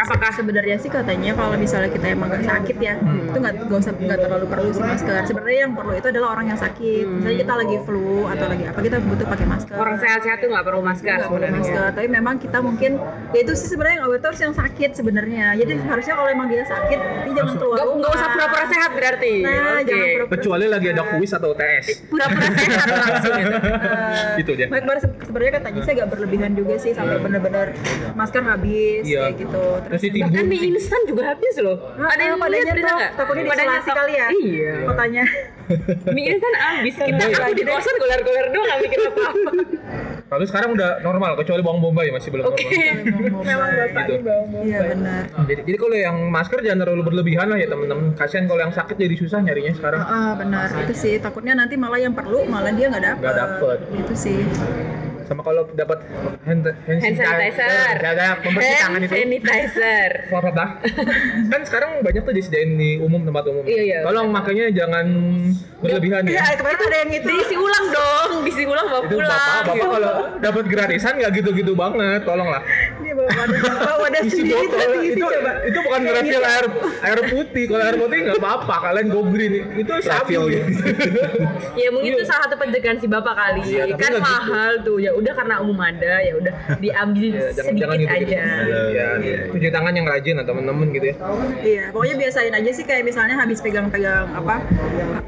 [0.00, 4.18] Apakah sebenarnya sih katanya kalau misalnya kita emang sakit ya, itu nggak nggak usah nggak
[4.18, 5.12] terlalu perlu sih masker.
[5.22, 7.04] Sebenarnya yang perlu itu adalah orang yang sakit.
[7.04, 9.76] Misalnya kita lagi flu atau lagi apa kita butuh pakai masker.
[9.76, 11.60] Orang sehat-sehat tuh nggak perlu masker nggak perlu sebenarnya.
[11.60, 12.90] masker tapi memang kita mungkin
[13.30, 16.60] ya itu sih sebenarnya yang awet harus yang sakit sebenarnya jadi harusnya kalau emang dia
[16.62, 19.32] sakit dia jangan keluar rumah nggak usah pura-pura sehat berarti.
[19.40, 19.88] nah Oke.
[19.88, 21.86] jangan pura-pura Kecuali lagi ada kuis atau UTS.
[22.06, 23.52] Pura-pura sehat langsung gitu.
[24.36, 24.66] Itu dia.
[24.68, 24.84] Baik,
[25.24, 27.66] sebenarnya katanya sih agak berlebihan juga sih sampai benar-benar
[28.12, 29.20] masker habis Iya.
[29.26, 29.64] kayak gitu.
[29.88, 30.28] Terus ditimbun.
[30.28, 31.76] Bahkan mie instan juga habis loh.
[31.96, 34.26] Nah, Ada yang padanya tuh, takutnya tak- kali ya.
[34.30, 34.74] Iya.
[34.86, 35.24] Katanya.
[36.10, 36.94] Mie instan habis.
[36.94, 37.72] Kita Iya, aku di iya.
[37.72, 39.50] kosan goler-goler doang nggak mikir apa-apa.
[40.30, 42.62] Tapi sekarang udah normal, kecuali bawang bombay masih belum Oke.
[42.70, 43.42] normal.
[43.42, 44.14] Memang Gitu.
[44.62, 45.22] Iya benar.
[45.50, 48.14] Jadi, jadi kalau yang masker jangan terlalu berlebihan lah ya teman-teman.
[48.14, 50.00] Kasihan kalau yang sakit jadi susah nyarinya sekarang.
[50.00, 50.70] Ah, benar.
[50.86, 53.20] Itu sih takutnya nanti malah yang perlu malah dia nggak dapet.
[53.22, 53.78] Nggak dapet.
[53.90, 54.38] Itu sih.
[55.30, 56.02] Sama kalau dapat
[56.42, 58.02] hand, hand, Hand sanitizer.
[58.02, 59.14] jaga membersih tangan Hand itu.
[59.14, 60.10] sanitizer.
[60.34, 60.68] Apa dah?
[61.46, 63.62] kan sekarang banyak tuh disediain di umum tempat umum.
[63.62, 63.98] Iya, iya.
[64.02, 65.06] Tolong makanya jangan
[65.78, 66.34] berlebihan ya.
[66.34, 67.26] Iya, kemarin ada yang itu.
[67.30, 69.30] Diisi ulang dong, diisi ulang bawa Itu pulang.
[69.30, 70.12] bapak, bapak kalau
[70.42, 72.62] dapat gratisan nggak gitu-gitu banget, tolonglah.
[73.10, 75.52] Dia bawa wadah, bawa wadah Isi sendiri botol itu coba.
[75.66, 76.64] itu bukan refill air
[77.02, 77.64] air putih.
[77.66, 80.38] Kalau air putih nggak apa-apa, kalian go green itu sapi.
[80.38, 80.62] Refill ya.
[81.80, 83.62] Ya mungkin itu salah satu pencegahan si bapak kali.
[83.66, 84.22] Tapi kan gitu.
[84.22, 84.98] mahal tuh.
[85.00, 88.14] Ya udah karena umum ada, ya udah diambil Ya, jangan sedikit jangan gitu.
[88.14, 88.42] aja.
[88.90, 91.14] Iya, cuci tangan yang rajin lah teman-teman gitu ya.
[91.62, 94.56] Iya, pokoknya biasain aja sih kayak misalnya habis pegang-pegang apa,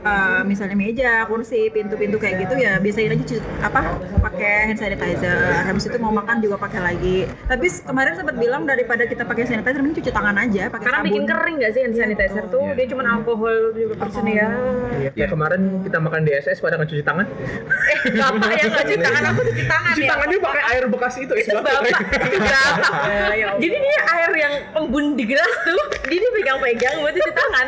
[0.02, 3.80] eh, misalnya meja, kursi, pintu-pintu kayak gitu ya biasain aja cuci, apa
[4.22, 5.66] pakai hand sanitizer.
[5.66, 7.18] Habis itu mau makan juga pakai lagi.
[7.48, 11.08] Tapi kemarin sempat bilang daripada kita pakai sanitizer, mending cuci tangan aja, pakai Karena sabun.
[11.08, 12.62] bikin kering gak sih hand sanitizer tuh?
[12.62, 12.74] Iya.
[12.74, 14.48] Dia cuma alkohol juga persen ya.
[14.94, 17.24] Iya, kayak kemarin kita makan di SS pada nggak cuci tangan.
[17.24, 20.10] Eh, bapak yang nggak cuci tangan, aku cuci tangan Cuci ya.
[20.10, 21.64] tangannya pakai air bekas itu itu batu.
[21.64, 22.92] bapak itu bapak
[23.62, 27.66] jadi dia air yang embun di gelas tuh dia dia pegang-pegang buat cuci tangan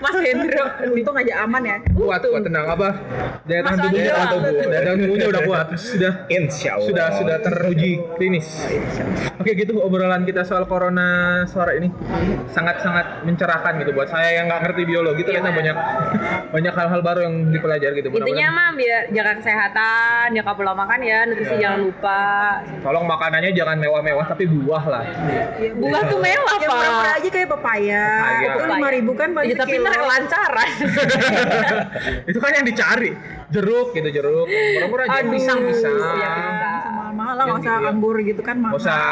[0.00, 0.66] Mas Hendro.
[0.90, 1.76] Untung aja aman ya.
[1.94, 2.66] kuat kuat tenang.
[2.66, 2.88] Apa?
[3.46, 4.16] Daya tahan tubuhnya Hendro.
[4.16, 5.66] tahan tubuh daya tahan tubuhnya udah kuat.
[5.78, 6.86] Sudah Insya Allah.
[6.88, 8.48] sudah sudah teruji klinis.
[9.38, 11.88] Oke gitu obrolan kita soal corona sore ini.
[12.50, 15.22] Sangat sangat mencerahkan gitu buat saya yang nggak ngerti biologi.
[15.22, 15.76] Ternyata banyak
[16.52, 21.18] banyak hal-hal baru yang dipelajari gitu intinya mah biar jaga kesehatan jaga pola makan ya
[21.26, 22.22] nutrisi jangan lupa.
[22.84, 25.04] Tolong makanannya jangan mewah-mewah tapi buah lah.
[25.80, 27.48] Buah tuh mewah Yang murah-murah pak aja kayak.
[27.52, 28.04] Papaya.
[28.56, 29.84] Itu lima ribu kan Ya, tapi sekilo.
[29.84, 30.70] ntar kelancaran
[32.30, 33.10] itu kan yang dicari.
[33.52, 34.48] Jeruk gitu jeruk.
[34.48, 35.20] Murah-murah aja.
[35.20, 36.76] Aduh, pisang pisang iya, pisang.
[36.80, 37.92] Sama mahal lah, nggak Yang usah gitu ya.
[37.92, 38.72] anggur gitu kan mahal.
[38.72, 39.02] Nggak usah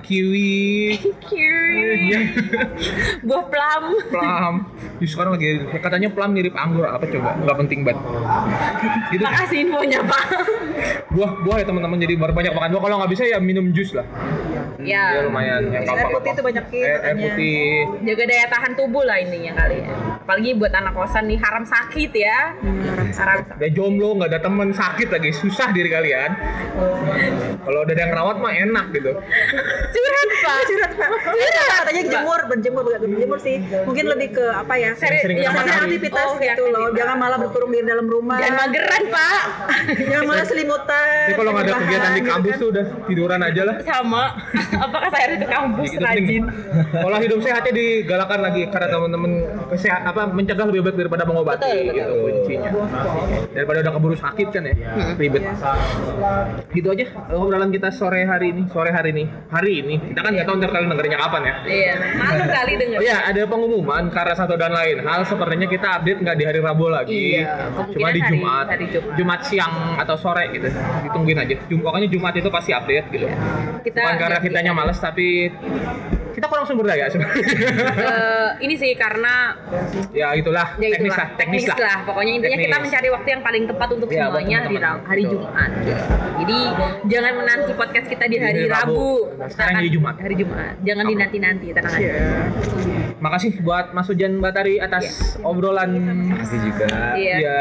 [0.00, 0.56] kiwi.
[2.00, 2.20] Iya.
[3.28, 3.84] buah plum.
[4.08, 4.54] Plum.
[5.04, 6.88] Ih, sekarang lagi katanya plum mirip anggur.
[6.88, 7.36] Apa coba?
[7.44, 8.00] Nggak penting banget
[9.12, 9.22] gitu.
[9.22, 10.24] Makasih infonya pak
[11.10, 11.98] buah buah ya teman-teman.
[12.00, 12.68] Jadi baru banyak makan.
[12.72, 14.06] Buah kalau nggak bisa ya minum jus lah
[14.82, 15.04] Ya.
[15.12, 17.22] Dia lumayan yang Air putih itu banyak Air, air katanya.
[17.26, 17.64] putih.
[18.02, 19.88] Jaga daya tahan tubuh lah intinya kali ya.
[20.20, 22.38] Apalagi buat anak kosan nih haram sakit ya.
[22.56, 23.56] Haram sakit.
[23.56, 26.30] Udah jomblo, nggak ada temen sakit lagi, susah diri kalian.
[27.60, 29.12] Kalau udah ada yang rawat mah enak gitu.
[29.90, 30.58] Curhat pak.
[30.62, 35.36] curhat pak Curhat, katanya jemur berjemur bukan berjemur sih mungkin lebih ke apa ya Sering-sering
[35.38, 36.96] yang aktivitas Oh, ya, gitu loh aktivitas.
[36.96, 39.42] jangan malah berkurung di dalam rumah Jangan mageran pak.
[40.00, 42.58] jangan malah selimutan Jadi kalau nggak ada kegiatan di gitu kampus kan.
[42.58, 43.76] tuh udah tiduran aja lah.
[43.82, 44.24] Sama.
[44.70, 46.04] Apakah saya ke kampus penting.
[46.04, 46.42] rajin?
[46.92, 49.30] Pola hidup sehatnya digalakan lagi karena teman-teman
[49.68, 51.94] kesehat apa mencegah lebih baik daripada mengobati Betul, betul.
[51.96, 52.70] gitu kuncinya.
[53.50, 54.74] Daripada udah keburu sakit kan ya,
[55.16, 55.42] ribet.
[56.70, 59.94] Gitu aja obrolan kita sore hari ini, sore hari ini, hari ini.
[60.10, 61.54] Kita kan nggak tahu ntar kalian dengerinnya kapan ya.
[61.64, 61.92] Iya.
[62.16, 62.98] Malu kali denger.
[62.98, 66.60] Oh ya, ada pengumuman karena satu dan lain hal sepertinya kita update nggak di hari
[66.60, 67.40] Rabu lagi.
[67.40, 68.66] Iya, Cuma di hari- Jumat.
[68.68, 69.40] hari Jumat.
[69.40, 70.68] siang atau sore gitu.
[71.02, 71.56] Ditungguin aja.
[71.66, 73.24] Jum pokoknya Jumat itu pasti update gitu.
[73.80, 75.48] Kita Bukan karena jadi- kitanya males tapi
[76.30, 77.42] kita kurang sumber daya sebenarnya.
[77.42, 79.56] Eh, ini sih karena
[80.12, 81.96] ya itulah ya teknis itulah, lah, teknis, lah.
[82.04, 82.84] Pokoknya intinya kita Teknis.
[82.86, 84.76] mencari waktu yang paling tepat untuk Iya, buat semuanya hari.
[84.76, 85.32] Ra- hari Betul.
[85.34, 85.70] Jumat.
[86.38, 86.58] Jadi
[87.08, 88.92] jangan menanti podcast kita di Di hari hari Rabu.
[88.94, 89.10] Rabu.
[89.34, 90.14] Nah, sekarang Kita di akan- Jumat.
[90.16, 90.72] Hari Jumat.
[90.80, 92.12] Jangan dinanti-nanti, tenang aja.
[93.20, 95.92] Makasih buat Mas Hujan Batari atas obrolan
[96.32, 97.14] Makasih juga.
[97.14, 97.36] Iya.
[97.36, 97.58] Ya,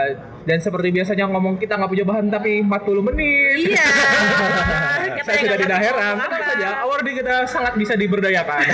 [0.48, 3.76] dan seperti biasanya ngomong kita nggak punya bahan tapi 40 menit.
[3.76, 3.86] Iya.
[5.30, 6.16] Saya sudah tidak heran.
[6.18, 8.66] Tenang saja, award kita sangat bisa diberdayakan.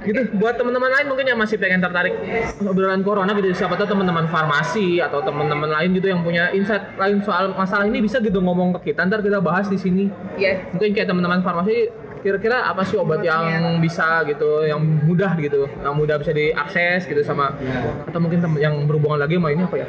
[0.00, 2.16] gitu buat teman-teman lain mungkin yang masih pengen tertarik
[2.64, 7.20] obrolan corona gitu siapa tahu teman-teman farmasi atau teman-teman lain gitu yang punya insight lain
[7.20, 10.08] soal masalah ini bisa gitu ngomong ke kita ntar kita bahas di sini
[10.40, 10.72] Iya.
[10.72, 15.94] mungkin kayak teman-teman farmasi kira-kira apa sih obat yang bisa gitu yang mudah gitu yang
[15.96, 17.56] mudah bisa diakses gitu sama
[18.04, 19.86] atau mungkin yang berhubungan lagi sama ini apa ya?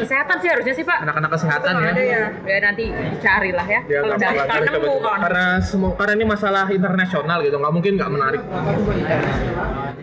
[0.00, 0.98] Kesehatan sih harusnya sih Pak.
[1.04, 1.90] anak-anak kesehatan ya.
[1.96, 2.84] ya Ya nanti
[3.20, 3.80] carilah ya.
[3.86, 8.42] Ya, Kalau Coba- nemu karena semua karena ini masalah internasional gitu nggak mungkin nggak menarik.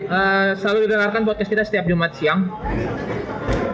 [0.08, 2.48] Eh, selalu didengarkan podcast kita setiap Jumat siang.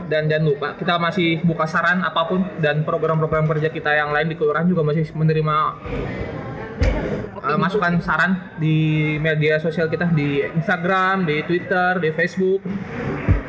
[0.04, 4.28] Dan jangan lupa kita masih buka saran apa pun dan program-program kerja kita yang lain
[4.28, 5.56] di kelurahan juga masih menerima
[7.44, 8.76] eh, masukan saran di
[9.20, 12.62] media sosial kita di Instagram, di Twitter, di Facebook,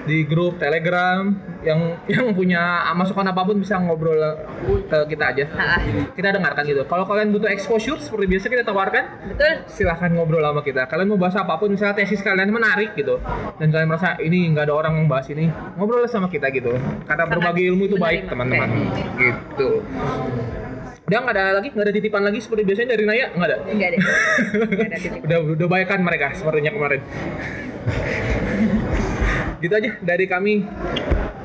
[0.06, 1.34] di grup Telegram
[1.66, 4.22] yang yang punya masukan apa pun bisa ngobrol
[4.86, 5.46] ke kita aja.
[5.58, 5.82] Ah,
[6.14, 6.86] Kita dengarkan gitu.
[6.86, 9.04] Kalau kalian butuh exposure seperti biasa kita tawarkan,
[9.34, 9.54] betul.
[9.66, 10.86] silahkan ngobrol sama kita.
[10.86, 13.18] Kalian mau bahas apa pun, misalnya tesis kalian menarik gitu,
[13.58, 16.78] dan kalian merasa ini nggak ada orang yang bahas ini, ngobrol sama kita gitu.
[17.10, 18.70] Karena berbagi ilmu itu baik teman-teman.
[19.18, 19.70] Gitu.
[21.06, 23.58] Udah nggak ada lagi, nggak ada titipan lagi seperti biasanya dari Naya nggak ada.
[23.70, 24.00] Enggak deh.
[24.02, 25.22] Enggak ada titik.
[25.22, 27.02] Udah udah baik kan mereka sepertinya kemarin.
[29.64, 30.68] gitu aja dari kami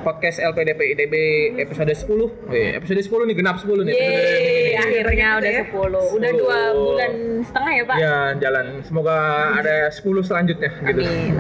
[0.00, 1.14] podcast LPDP ITB
[1.60, 2.48] episode 10.
[2.48, 3.92] Wih, episode 10 nih genap 10 nih.
[3.92, 5.62] Yeay, akhirnya udah ya.
[5.68, 6.16] 10.
[6.16, 7.12] Udah dua bulan
[7.44, 7.96] setengah ya Pak?
[8.00, 8.66] Ya, jalan.
[8.80, 9.16] Semoga
[9.60, 11.00] ada 10 selanjutnya gitu.
[11.04, 11.36] Amin.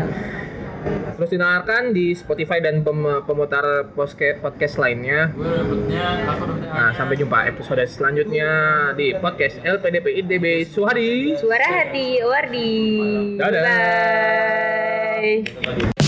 [1.20, 5.28] Terus dengarkan di Spotify dan pem- pemutar podcast lainnya.
[5.36, 8.48] Nah, sampai jumpa episode selanjutnya
[8.96, 11.36] di podcast LPDP IDB Suhadi.
[11.36, 12.72] Suara hati Wardi.
[13.36, 13.62] Dadah.
[15.20, 15.99] Bye.